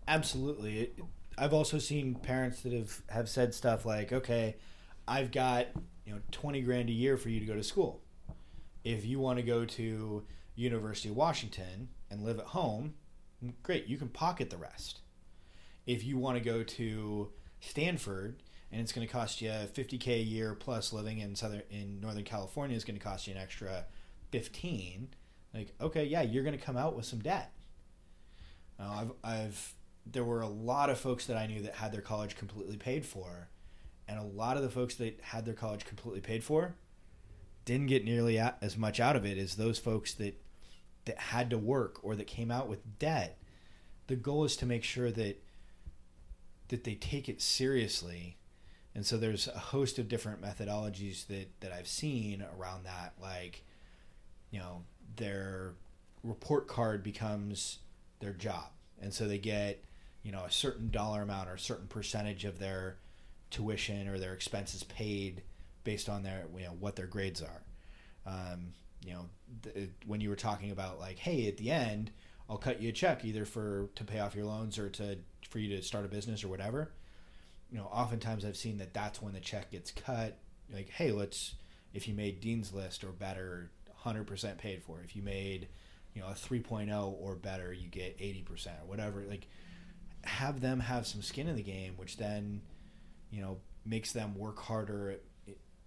Absolutely. 0.09 0.79
It, 0.81 0.99
I've 1.39 1.53
also 1.53 1.79
seen 1.79 2.15
parents 2.15 2.63
that 2.63 2.73
have, 2.73 3.03
have 3.09 3.29
said 3.29 3.55
stuff 3.55 3.85
like, 3.85 4.13
"Okay, 4.13 4.57
I've 5.07 5.31
got 5.31 5.67
you 6.05 6.15
know 6.15 6.21
twenty 6.31 6.61
grand 6.61 6.89
a 6.89 6.93
year 6.93 7.17
for 7.17 7.29
you 7.29 7.41
to 7.41 7.47
go 7.47 7.55
to 7.55 7.63
school. 7.63 8.01
If 8.85 9.05
you 9.05 9.21
want 9.21 9.39
to 9.39 9.43
go 9.43 9.65
to 9.65 10.25
University 10.55 11.09
of 11.09 11.17
Washington." 11.17 11.89
And 12.13 12.23
live 12.23 12.39
at 12.39 12.47
home, 12.47 12.95
great, 13.63 13.87
you 13.87 13.97
can 13.97 14.09
pocket 14.09 14.51
the 14.51 14.57
rest. 14.57 15.01
If 15.87 16.05
you 16.05 16.19
want 16.19 16.39
to 16.39 16.45
go 16.45 16.63
to 16.63 17.31
Stanford 17.61 18.43
and 18.71 18.81
it's 18.81 18.93
going 18.93 19.07
to 19.07 19.13
cost 19.13 19.41
you 19.41 19.51
50k 19.51 20.09
a 20.09 20.23
year 20.23 20.55
plus 20.55 20.93
living 20.93 21.19
in 21.19 21.35
southern 21.35 21.63
in 21.71 22.01
Northern 22.01 22.25
California 22.25 22.77
is 22.77 22.85
going 22.85 22.99
to 22.99 23.05
cost 23.05 23.27
you 23.27 23.35
an 23.35 23.41
extra 23.41 23.87
15, 24.31 25.09
like 25.55 25.73
okay, 25.81 26.05
yeah, 26.05 26.23
you're 26.23 26.45
going 26.45 26.57
to 26.57 26.65
come 26.65 26.77
out 26.77 26.95
with 26.95 27.05
some 27.05 27.19
debt. 27.19 27.53
Now, 28.79 28.93
I've 28.93 29.13
I've 29.25 29.75
there 30.07 30.25
were 30.25 30.41
a 30.41 30.49
lot 30.49 30.91
of 30.91 30.99
folks 30.99 31.27
that 31.27 31.37
I 31.37 31.47
knew 31.47 31.63
that 31.63 31.75
had 31.75 31.93
their 31.93 32.01
college 32.01 32.37
completely 32.37 32.77
paid 32.77 33.05
for, 33.05 33.49
and 34.07 34.19
a 34.19 34.25
lot 34.25 34.57
of 34.57 34.63
the 34.63 34.71
folks 34.71 34.95
that 34.97 35.21
had 35.23 35.45
their 35.45 35.55
college 35.55 35.85
completely 35.85 36.21
paid 36.21 36.45
for 36.45 36.75
didn't 37.65 37.87
get 37.87 38.05
nearly 38.05 38.39
as 38.39 38.77
much 38.77 38.99
out 38.99 39.15
of 39.15 39.25
it 39.25 39.39
as 39.39 39.55
those 39.55 39.79
folks 39.79 40.15
that 40.15 40.42
that 41.05 41.19
had 41.19 41.51
to 41.51 41.59
work 41.59 41.99
or 42.03 42.17
that 42.17 42.27
came 42.27 42.51
out 42.51 42.69
with 42.69 42.99
debt, 42.99 43.39
the 44.07 44.17
goal 44.17 44.45
is 44.45 44.57
to 44.57 44.67
make 44.67 44.85
sure 44.85 45.11
that 45.11 45.43
that 46.69 46.85
they 46.85 46.95
take 46.95 47.29
it 47.29 47.43
seriously. 47.43 48.39
And 48.95 49.05
so 49.05 49.17
there's 49.17 49.47
a 49.49 49.59
host 49.59 49.99
of 49.99 50.09
different 50.09 50.41
methodologies 50.41 51.27
that, 51.27 51.49
that 51.61 51.73
I've 51.73 51.89
seen 51.89 52.45
around 52.59 52.85
that, 52.85 53.15
like, 53.21 53.65
you 54.51 54.59
know, 54.59 54.83
their 55.17 55.75
report 56.23 56.69
card 56.69 57.03
becomes 57.03 57.79
their 58.21 58.33
job. 58.33 58.71
And 59.01 59.13
so 59.13 59.27
they 59.29 59.39
get, 59.39 59.85
you 60.23 60.33
know, 60.33 60.45
a 60.45 60.51
certain 60.51 60.91
dollar 60.91 61.23
amount 61.23 61.49
or 61.49 61.55
a 61.55 61.59
certain 61.59 61.89
percentage 61.89 62.45
of 62.45 62.59
their 62.59 62.97
tuition 63.51 64.09
or 64.09 64.19
their 64.19 64.33
expenses 64.33 64.83
paid 64.83 65.43
based 65.85 66.09
on 66.09 66.23
their, 66.23 66.45
you 66.57 66.65
know, 66.65 66.77
what 66.79 66.97
their 66.97 67.07
grades 67.07 67.43
are. 67.43 67.63
Um, 68.27 68.73
you 69.05 69.15
know, 69.15 69.29
when 70.07 70.21
you 70.21 70.29
were 70.29 70.37
talking 70.37 70.71
about 70.71 70.99
like, 70.99 71.19
hey, 71.19 71.49
at 71.49 71.57
the 71.57 71.71
end, 71.71 72.11
I'll 72.49 72.59
cut 72.59 72.81
you 72.81 72.89
a 72.89 72.93
check 72.93 73.25
either 73.25 73.45
for 73.45 73.89
to 73.95 74.05
pay 74.05 74.19
off 74.19 74.35
your 74.35 74.45
loans 74.45 74.79
or 74.79 74.89
to 74.91 75.19
for 75.49 75.59
you 75.59 75.77
to 75.77 75.83
start 75.83 76.05
a 76.05 76.09
business 76.09 76.45
or 76.45 76.49
whatever. 76.49 76.93
You 77.71 77.79
know, 77.79 77.85
oftentimes 77.85 78.45
I've 78.45 78.57
seen 78.57 78.79
that 78.79 78.93
that's 78.93 79.23
when 79.23 79.33
the 79.33 79.41
check 79.41 79.71
gets 79.71 79.91
cut. 79.91 80.39
Like, 80.73 80.91
hey, 80.91 81.13
let's 81.13 81.55
if 81.95 82.09
you 82.09 82.15
made 82.15 82.41
Dean's 82.41 82.73
List 82.73 83.05
or 83.05 83.09
better, 83.09 83.71
100% 84.05 84.59
paid 84.59 84.83
for. 84.83 85.01
If 85.05 85.15
you 85.15 85.23
made, 85.23 85.69
you 86.15 86.23
know, 86.23 86.29
a 86.29 86.33
3.0 86.33 87.15
or 87.21 87.35
better, 87.35 87.73
you 87.73 87.89
get 87.89 88.19
80% 88.19 88.67
or 88.67 88.87
whatever. 88.87 89.23
Like, 89.29 89.47
have 90.25 90.61
them 90.61 90.81
have 90.81 91.07
some 91.07 91.23
skin 91.23 91.49
in 91.49 91.57
the 91.57 91.63
game, 91.63 91.95
which 91.97 92.17
then, 92.17 92.63
you 93.31 93.43
know, 93.43 93.59
makes 93.85 94.13
them 94.13 94.35
work 94.37 94.59
harder. 94.59 95.17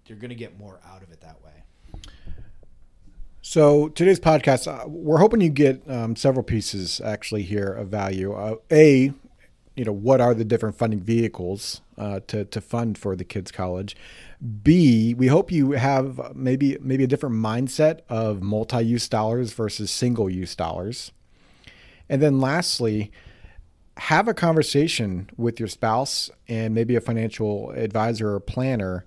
They're 0.05 0.17
going 0.17 0.29
to 0.29 0.35
get 0.35 0.57
more 0.59 0.79
out 0.85 1.01
of 1.03 1.11
it 1.11 1.21
that 1.21 1.37
way. 1.43 2.01
So 3.47 3.89
today's 3.89 4.19
podcast, 4.19 4.67
uh, 4.67 4.87
we're 4.87 5.19
hoping 5.19 5.39
you 5.39 5.51
get 5.51 5.87
um, 5.87 6.15
several 6.15 6.41
pieces 6.41 6.99
actually 6.99 7.43
here 7.43 7.71
of 7.71 7.89
value. 7.89 8.33
Uh, 8.33 8.55
a, 8.71 9.13
you 9.75 9.85
know, 9.85 9.91
what 9.91 10.19
are 10.19 10.33
the 10.33 10.43
different 10.43 10.75
funding 10.75 10.99
vehicles 10.99 11.81
uh, 11.95 12.21
to 12.25 12.45
to 12.45 12.59
fund 12.59 12.97
for 12.97 13.15
the 13.15 13.23
kids' 13.23 13.51
college? 13.51 13.95
B, 14.63 15.13
we 15.13 15.27
hope 15.27 15.51
you 15.51 15.73
have 15.73 16.35
maybe 16.35 16.79
maybe 16.81 17.03
a 17.03 17.07
different 17.07 17.35
mindset 17.35 17.99
of 18.09 18.41
multi-use 18.41 19.07
dollars 19.07 19.53
versus 19.53 19.91
single-use 19.91 20.55
dollars. 20.55 21.11
And 22.09 22.23
then 22.23 22.41
lastly, 22.41 23.11
have 23.97 24.27
a 24.27 24.33
conversation 24.33 25.29
with 25.37 25.59
your 25.59 25.69
spouse 25.69 26.31
and 26.47 26.73
maybe 26.73 26.95
a 26.95 26.99
financial 26.99 27.69
advisor 27.73 28.33
or 28.33 28.39
planner 28.39 29.05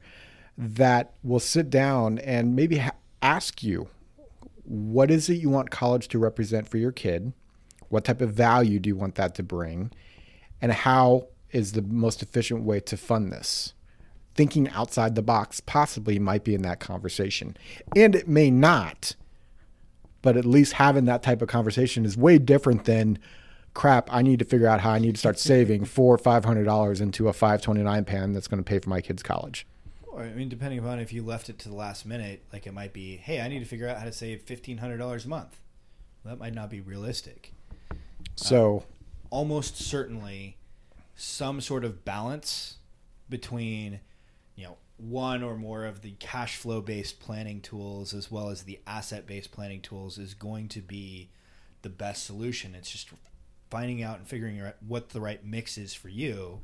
that 0.57 1.15
will 1.25 1.41
sit 1.41 1.71
down 1.71 2.21
and 2.21 2.55
maybe 2.55 2.79
ha- 2.79 2.93
ask 3.21 3.65
you 3.65 3.89
what 4.69 5.11
is 5.11 5.31
it 5.31 5.35
you 5.35 5.49
want 5.49 5.71
college 5.71 6.09
to 6.09 6.19
represent 6.19 6.69
for 6.69 6.77
your 6.77 6.93
kid? 6.93 7.33
What 7.89 8.05
type 8.05 8.21
of 8.21 8.35
value 8.35 8.79
do 8.79 8.89
you 8.89 8.97
want 8.97 9.15
that 9.15 9.35
to 9.37 9.43
bring? 9.43 9.91
And 10.61 10.73
how 10.73 11.29
is 11.51 11.73
the 11.73 11.81
most 11.81 12.23
efficient 12.23 12.63
way 12.65 12.81
to 12.81 12.97
fund 12.99 13.33
this? 13.33 13.73
Thinking 14.35 14.69
outside 14.69 15.15
the 15.15 15.23
box 15.23 15.61
possibly 15.61 16.19
might 16.19 16.45
be 16.45 16.55
in 16.55 16.63
that 16.63 16.81
conversation. 16.81 17.57
And 17.97 18.15
it 18.15 18.29
may 18.29 18.51
not, 18.51 19.17
but 20.21 20.37
at 20.37 20.45
least 20.45 20.75
having 20.75 21.07
that 21.07 21.23
type 21.23 21.41
of 21.41 21.49
conversation 21.49 22.05
is 22.05 22.19
way 22.19 22.39
different 22.39 22.85
than 22.85 23.19
crap, 23.73 24.13
I 24.13 24.21
need 24.21 24.39
to 24.41 24.45
figure 24.45 24.67
out 24.67 24.81
how 24.81 24.91
I 24.91 24.99
need 24.99 25.15
to 25.15 25.19
start 25.19 25.39
saving 25.39 25.87
four 25.87 26.15
or 26.15 26.19
five 26.19 26.45
hundred 26.45 26.65
dollars 26.65 27.01
into 27.01 27.29
a 27.29 27.33
five 27.33 27.63
twenty 27.63 27.83
nine 27.83 28.05
pan 28.05 28.33
that's 28.33 28.49
going 28.49 28.63
to 28.63 28.69
pay 28.69 28.81
for 28.81 28.91
my 28.91 29.01
kids' 29.01 29.23
college. 29.23 29.67
Or, 30.19 30.25
I 30.25 30.35
mean, 30.35 30.49
depending 30.49 30.81
upon 30.81 30.99
if 30.99 31.13
you 31.13 31.23
left 31.23 31.49
it 31.49 31.61
to 31.61 31.69
the 31.69 31.77
last 31.77 32.05
minute, 32.05 32.43
like 32.53 32.67
it 32.67 32.75
might 32.75 32.93
be, 32.93 33.17
hey, 33.17 33.41
I 33.41 33.47
need 33.47 33.61
to 33.61 33.65
figure 33.65 33.89
out 33.89 33.99
how 33.99 34.05
to 34.05 34.13
save 34.13 34.43
fifteen 34.43 34.79
hundred 34.79 34.97
dollars 34.97 35.25
a 35.25 35.29
month. 35.29 35.61
Well, 36.25 36.35
that 36.35 36.41
might 36.41 36.55
not 36.55 36.71
be 36.71 36.81
realistic. 36.81 37.53
So, 38.35 38.79
uh, 38.79 38.83
almost 39.31 39.77
certainly, 39.77 40.57
some 41.15 41.61
sort 41.61 41.85
of 41.85 42.05
balance 42.05 42.79
between, 43.31 44.01
you 44.57 44.65
know, 44.65 44.77
one 44.97 45.45
or 45.45 45.57
more 45.57 45.85
of 45.85 46.03
the 46.03 46.13
cash 46.19 46.57
flow 46.57 46.81
based 46.81 47.21
planning 47.21 47.61
tools 47.61 48.13
as 48.13 48.29
well 48.29 48.49
as 48.51 48.65
the 48.65 48.81
asset 48.89 49.25
based 49.25 49.53
planning 49.53 49.81
tools 49.81 50.19
is 50.19 50.35
going 50.35 50.67
to 50.69 50.81
be 50.81 51.31
the 51.83 51.89
best 51.89 52.27
solution. 52.27 52.75
It's 52.75 52.91
just 52.91 53.11
finding 53.71 54.03
out 54.03 54.19
and 54.19 54.27
figuring 54.27 54.61
out 54.61 54.75
what 54.85 55.11
the 55.11 55.21
right 55.21 55.45
mix 55.45 55.79
is 55.79 55.95
for 55.95 56.09
you. 56.09 56.61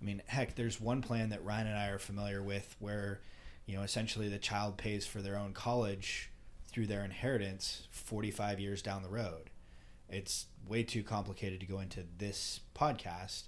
I 0.00 0.04
mean, 0.04 0.22
heck, 0.26 0.54
there's 0.54 0.80
one 0.80 1.02
plan 1.02 1.30
that 1.30 1.44
Ryan 1.44 1.68
and 1.68 1.78
I 1.78 1.88
are 1.88 1.98
familiar 1.98 2.42
with 2.42 2.76
where, 2.78 3.20
you 3.64 3.76
know, 3.76 3.82
essentially 3.82 4.28
the 4.28 4.38
child 4.38 4.76
pays 4.76 5.06
for 5.06 5.22
their 5.22 5.36
own 5.36 5.52
college 5.52 6.30
through 6.70 6.86
their 6.86 7.04
inheritance 7.04 7.88
45 7.90 8.60
years 8.60 8.82
down 8.82 9.02
the 9.02 9.08
road. 9.08 9.50
It's 10.08 10.46
way 10.68 10.82
too 10.82 11.02
complicated 11.02 11.60
to 11.60 11.66
go 11.66 11.80
into 11.80 12.04
this 12.18 12.60
podcast. 12.74 13.44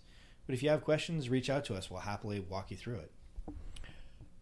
But 0.47 0.55
if 0.55 0.63
you 0.63 0.71
have 0.71 0.83
questions, 0.83 1.29
reach 1.29 1.51
out 1.51 1.65
to 1.67 1.75
us. 1.75 1.91
We'll 1.91 2.01
happily 2.01 2.41
walk 2.41 2.71
you 2.71 2.77
through 2.77 3.01
it. 3.01 3.13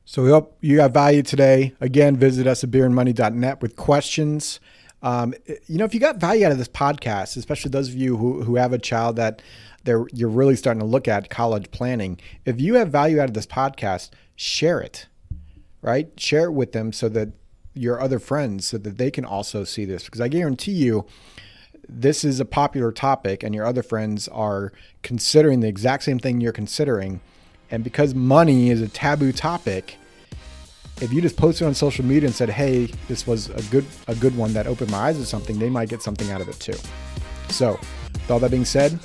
So 0.05 0.23
we 0.23 0.31
hope 0.31 0.57
you 0.61 0.77
got 0.77 0.93
value 0.93 1.23
today. 1.23 1.75
Again, 1.81 2.17
visit 2.17 2.47
us 2.47 2.63
at 2.63 2.71
beerandmoney.net 2.71 3.61
with 3.61 3.75
questions. 3.75 4.61
Um, 5.07 5.35
you 5.69 5.79
know, 5.79 5.85
if 5.85 5.95
you 5.95 6.01
got 6.01 6.17
value 6.17 6.45
out 6.45 6.51
of 6.51 6.59
this 6.59 6.67
podcast, 6.67 7.37
especially 7.37 7.71
those 7.71 7.91
of 7.91 7.95
you 7.95 8.17
who, 8.17 8.43
who 8.43 8.57
have 8.57 8.73
a 8.73 8.79
child 8.79 9.15
that 9.15 9.41
they're, 9.85 10.05
you're 10.13 10.29
really 10.29 10.57
starting 10.57 10.81
to 10.81 10.87
look 10.87 11.07
at 11.07 11.31
college 11.31 11.71
planning, 11.71 12.19
if 12.45 12.61
you 12.61 12.75
have 12.75 12.89
value 12.89 13.21
out 13.21 13.29
of 13.29 13.35
this 13.35 13.47
podcast, 13.47 14.11
share 14.35 14.81
it, 14.81 15.07
right? 15.81 16.11
Share 16.19 16.47
it 16.47 16.55
with 16.55 16.73
them 16.73 16.93
so 16.93 17.09
that 17.11 17.29
your 17.73 18.01
other 18.01 18.19
friends, 18.19 18.67
so 18.67 18.79
that 18.79 18.99
they 18.99 19.13
can 19.13 19.25
also 19.25 19.63
see 19.63 19.85
this. 19.85 20.07
Because 20.07 20.21
I 20.21 20.27
guarantee 20.27 20.73
you, 20.73 21.07
this 21.89 22.25
is 22.25 22.41
a 22.41 22.45
popular 22.45 22.91
topic 22.91 23.45
and 23.45 23.55
your 23.55 23.65
other 23.65 23.85
friends 23.85 24.27
are 24.27 24.73
considering 25.05 25.61
the 25.61 25.69
exact 25.69 26.03
same 26.03 26.19
thing 26.19 26.41
you're 26.41 26.51
considering. 26.51 27.21
And 27.71 27.85
because 27.85 28.13
money 28.13 28.71
is 28.71 28.83
a 28.83 28.89
taboo 28.89 29.31
topic, 29.31 29.99
if 31.01 31.13
you 31.13 31.21
just 31.21 31.37
posted 31.37 31.67
on 31.67 31.75
social 31.75 32.05
media 32.05 32.27
and 32.27 32.35
said, 32.35 32.49
"Hey, 32.49 32.87
this 33.09 33.27
was 33.27 33.51
a 33.51 33.63
good 33.71 33.85
a 34.09 34.15
good 34.15 34.37
one 34.37 34.53
that 34.55 34.67
opened 34.67 34.91
my 34.91 34.99
eyes 34.99 35.19
to 35.19 35.27
something," 35.27 35.59
they 35.59 35.71
might 35.71 35.89
get 35.89 36.03
something 36.03 36.31
out 36.31 36.41
of 36.41 36.49
it 36.49 36.59
too. 36.59 36.79
So, 37.49 37.79
with 38.13 38.31
all 38.31 38.39
that 38.41 38.51
being 38.51 38.65
said, 38.65 38.99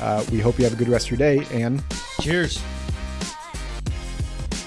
uh, 0.00 0.24
we 0.30 0.40
hope 0.40 0.58
you 0.58 0.64
have 0.64 0.74
a 0.74 0.76
good 0.76 0.88
rest 0.88 1.06
of 1.06 1.18
your 1.18 1.18
day 1.18 1.46
and 1.50 1.82
cheers. 2.20 2.60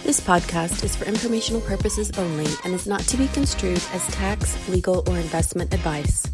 This 0.04 0.20
podcast 0.20 0.84
is 0.84 0.96
for 0.96 1.06
informational 1.06 1.62
purposes 1.62 2.10
only 2.18 2.48
and 2.64 2.74
is 2.74 2.88
not 2.88 3.02
to 3.02 3.18
be 3.18 3.28
construed 3.28 3.82
as 3.94 4.08
tax, 4.08 4.58
legal, 4.68 5.04
or 5.08 5.18
investment 5.18 5.72
advice. 5.72 6.26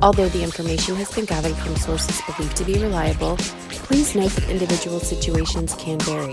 Although 0.00 0.30
the 0.30 0.42
information 0.42 0.96
has 0.96 1.10
been 1.14 1.26
gathered 1.26 1.54
from 1.56 1.76
sources 1.76 2.18
believed 2.22 2.56
to 2.56 2.64
be 2.64 2.78
reliable, 2.78 3.36
please 3.68 4.14
note 4.14 4.32
that 4.32 4.48
individual 4.48 5.00
situations 5.00 5.74
can 5.74 5.98
vary. 5.98 6.32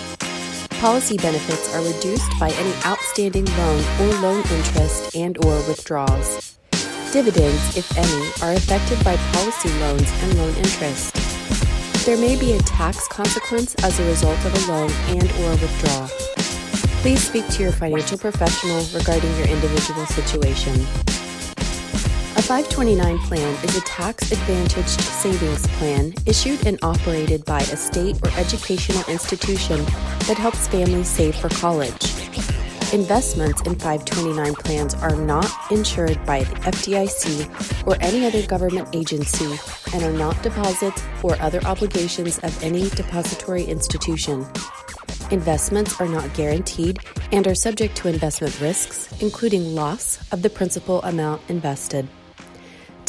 policy 0.81 1.15
benefits 1.17 1.71
are 1.75 1.85
reduced 1.85 2.27
by 2.39 2.49
any 2.49 2.73
outstanding 2.85 3.45
loan 3.45 3.83
or 4.01 4.07
loan 4.19 4.39
interest 4.49 5.15
and 5.15 5.37
or 5.45 5.55
withdrawals. 5.67 6.57
Dividends, 7.13 7.77
if 7.77 7.95
any, 7.95 8.25
are 8.41 8.57
affected 8.57 8.97
by 9.03 9.15
policy 9.31 9.69
loans 9.79 10.11
and 10.23 10.37
loan 10.39 10.55
interest. 10.55 11.13
There 12.03 12.17
may 12.17 12.35
be 12.35 12.53
a 12.53 12.59
tax 12.63 13.07
consequence 13.09 13.75
as 13.83 13.99
a 13.99 14.07
result 14.07 14.43
of 14.43 14.55
a 14.55 14.71
loan 14.71 14.89
and 15.09 15.31
or 15.43 15.51
withdrawal. 15.51 16.07
Please 17.03 17.21
speak 17.27 17.47
to 17.49 17.61
your 17.61 17.71
financial 17.71 18.17
professional 18.17 18.83
regarding 18.91 19.29
your 19.37 19.49
individual 19.49 20.07
situation. 20.07 20.73
A 22.51 22.53
529 22.53 23.17
plan 23.19 23.63
is 23.63 23.77
a 23.77 23.81
tax 23.81 24.29
advantaged 24.29 24.99
savings 24.99 25.65
plan 25.77 26.13
issued 26.25 26.67
and 26.67 26.77
operated 26.83 27.45
by 27.45 27.61
a 27.61 27.77
state 27.77 28.17
or 28.21 28.29
educational 28.37 29.05
institution 29.07 29.81
that 30.27 30.35
helps 30.37 30.67
families 30.67 31.07
save 31.07 31.33
for 31.33 31.47
college. 31.47 32.13
Investments 32.91 33.61
in 33.61 33.75
529 33.75 34.53
plans 34.55 34.95
are 34.95 35.15
not 35.15 35.49
insured 35.71 36.25
by 36.25 36.43
the 36.43 36.55
FDIC 36.55 37.87
or 37.87 37.95
any 38.01 38.25
other 38.25 38.45
government 38.45 38.89
agency 38.93 39.57
and 39.93 40.03
are 40.03 40.11
not 40.11 40.43
deposits 40.43 41.01
or 41.23 41.39
other 41.39 41.63
obligations 41.63 42.37
of 42.39 42.61
any 42.61 42.89
depository 42.89 43.63
institution. 43.63 44.45
Investments 45.31 46.01
are 46.01 46.09
not 46.09 46.33
guaranteed 46.33 46.99
and 47.31 47.47
are 47.47 47.55
subject 47.55 47.95
to 47.95 48.09
investment 48.09 48.59
risks, 48.59 49.07
including 49.21 49.73
loss 49.73 50.19
of 50.33 50.41
the 50.41 50.49
principal 50.49 51.01
amount 51.03 51.41
invested. 51.47 52.09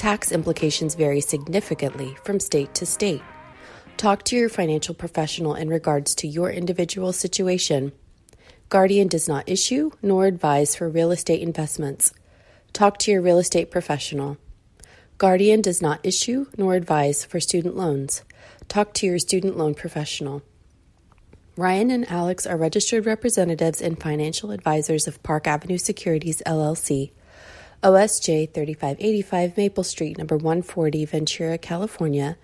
Tax 0.03 0.33
implications 0.33 0.97
vary 0.97 1.21
significantly 1.21 2.17
from 2.25 2.41
state 2.41 2.75
to 2.75 2.85
state. 2.85 3.23
Talk 3.97 4.25
to 4.25 4.37
your 4.37 4.49
financial 4.49 4.97
professional 4.97 5.55
in 5.55 5.69
regards 5.69 6.17
to 6.17 6.27
your 6.27 6.51
individual 6.51 7.13
situation. 7.13 7.93
Guardian 8.69 9.07
does 9.07 9.29
not 9.29 9.49
issue 9.49 9.93
nor 10.03 10.27
advise 10.27 10.75
for 10.75 10.89
real 10.89 11.13
estate 11.13 11.41
investments. 11.41 12.13
Talk 12.73 12.99
to 12.99 13.13
your 13.13 13.23
real 13.23 13.39
estate 13.39 13.71
professional. 13.71 14.39
Guardian 15.19 15.61
does 15.61 15.81
not 15.81 16.01
issue 16.03 16.47
nor 16.57 16.75
advise 16.75 17.25
for 17.25 17.39
student 17.39 17.77
loans. 17.77 18.25
Talk 18.67 18.95
to 18.95 19.07
your 19.07 19.21
student 19.21 19.57
loan 19.57 19.73
professional. 19.73 20.43
Ryan 21.57 21.93
and 21.93 22.11
Alex 22.11 22.45
are 22.45 22.57
registered 22.57 23.07
representatives 23.07 23.81
and 23.81 24.03
financial 24.03 24.51
advisors 24.51 25.07
of 25.07 25.23
Park 25.23 25.47
Avenue 25.47 25.79
Securities 25.79 26.43
LLC. 26.45 27.13
OSJ 27.83 28.55
3585 28.55 29.57
Maple 29.57 29.83
Street, 29.83 30.17
number 30.17 30.37
140, 30.37 31.05
Ventura, 31.05 31.59
California 31.59 32.39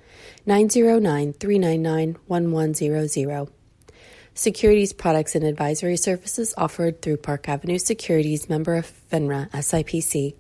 909 0.47 1.33
399 1.33 2.17
1100. 2.27 3.49
Securities 4.35 4.93
products 4.93 5.37
and 5.37 5.45
advisory 5.45 5.97
services 5.97 6.53
offered 6.59 7.01
through 7.01 7.19
Park 7.19 7.49
Avenue 7.49 7.79
Securities, 7.79 8.49
member 8.49 8.75
of 8.75 8.93
FINRA 9.13 9.49
SIPC. 9.53 10.35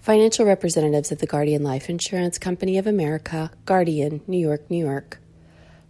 Financial 0.00 0.44
representatives 0.44 1.12
of 1.12 1.18
the 1.18 1.26
Guardian 1.26 1.62
Life 1.62 1.88
Insurance 1.88 2.36
Company 2.36 2.78
of 2.78 2.88
America, 2.88 3.52
Guardian, 3.64 4.22
New 4.26 4.38
York, 4.38 4.68
New 4.68 4.84
York. 4.84 5.20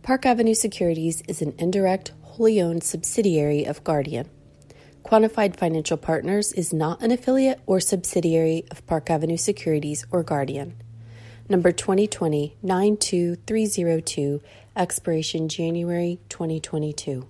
Park 0.03 0.27
Avenue 0.27 0.55
Securities 0.55 1.23
is 1.27 1.41
an 1.41 1.55
indirect, 1.57 2.13
wholly 2.21 2.61
owned 2.61 2.85
subsidiary 2.85 3.65
of 3.65 3.83
Guardian. 3.83 4.29
Quantified 5.05 5.57
Financial 5.57 5.97
Partners 5.97 6.53
is 6.53 6.73
not 6.73 7.03
an 7.03 7.11
affiliate 7.11 7.61
or 7.67 7.81
subsidiary 7.81 8.65
of 8.71 8.87
Park 8.87 9.11
Avenue 9.11 9.37
Securities 9.37 10.07
or 10.13 10.23
Guardian. 10.23 10.77
Number 11.49 11.73
2020 11.73 12.57
92302, 12.63 14.41
expiration 14.77 15.49
January 15.49 16.21
2022. 16.29 17.27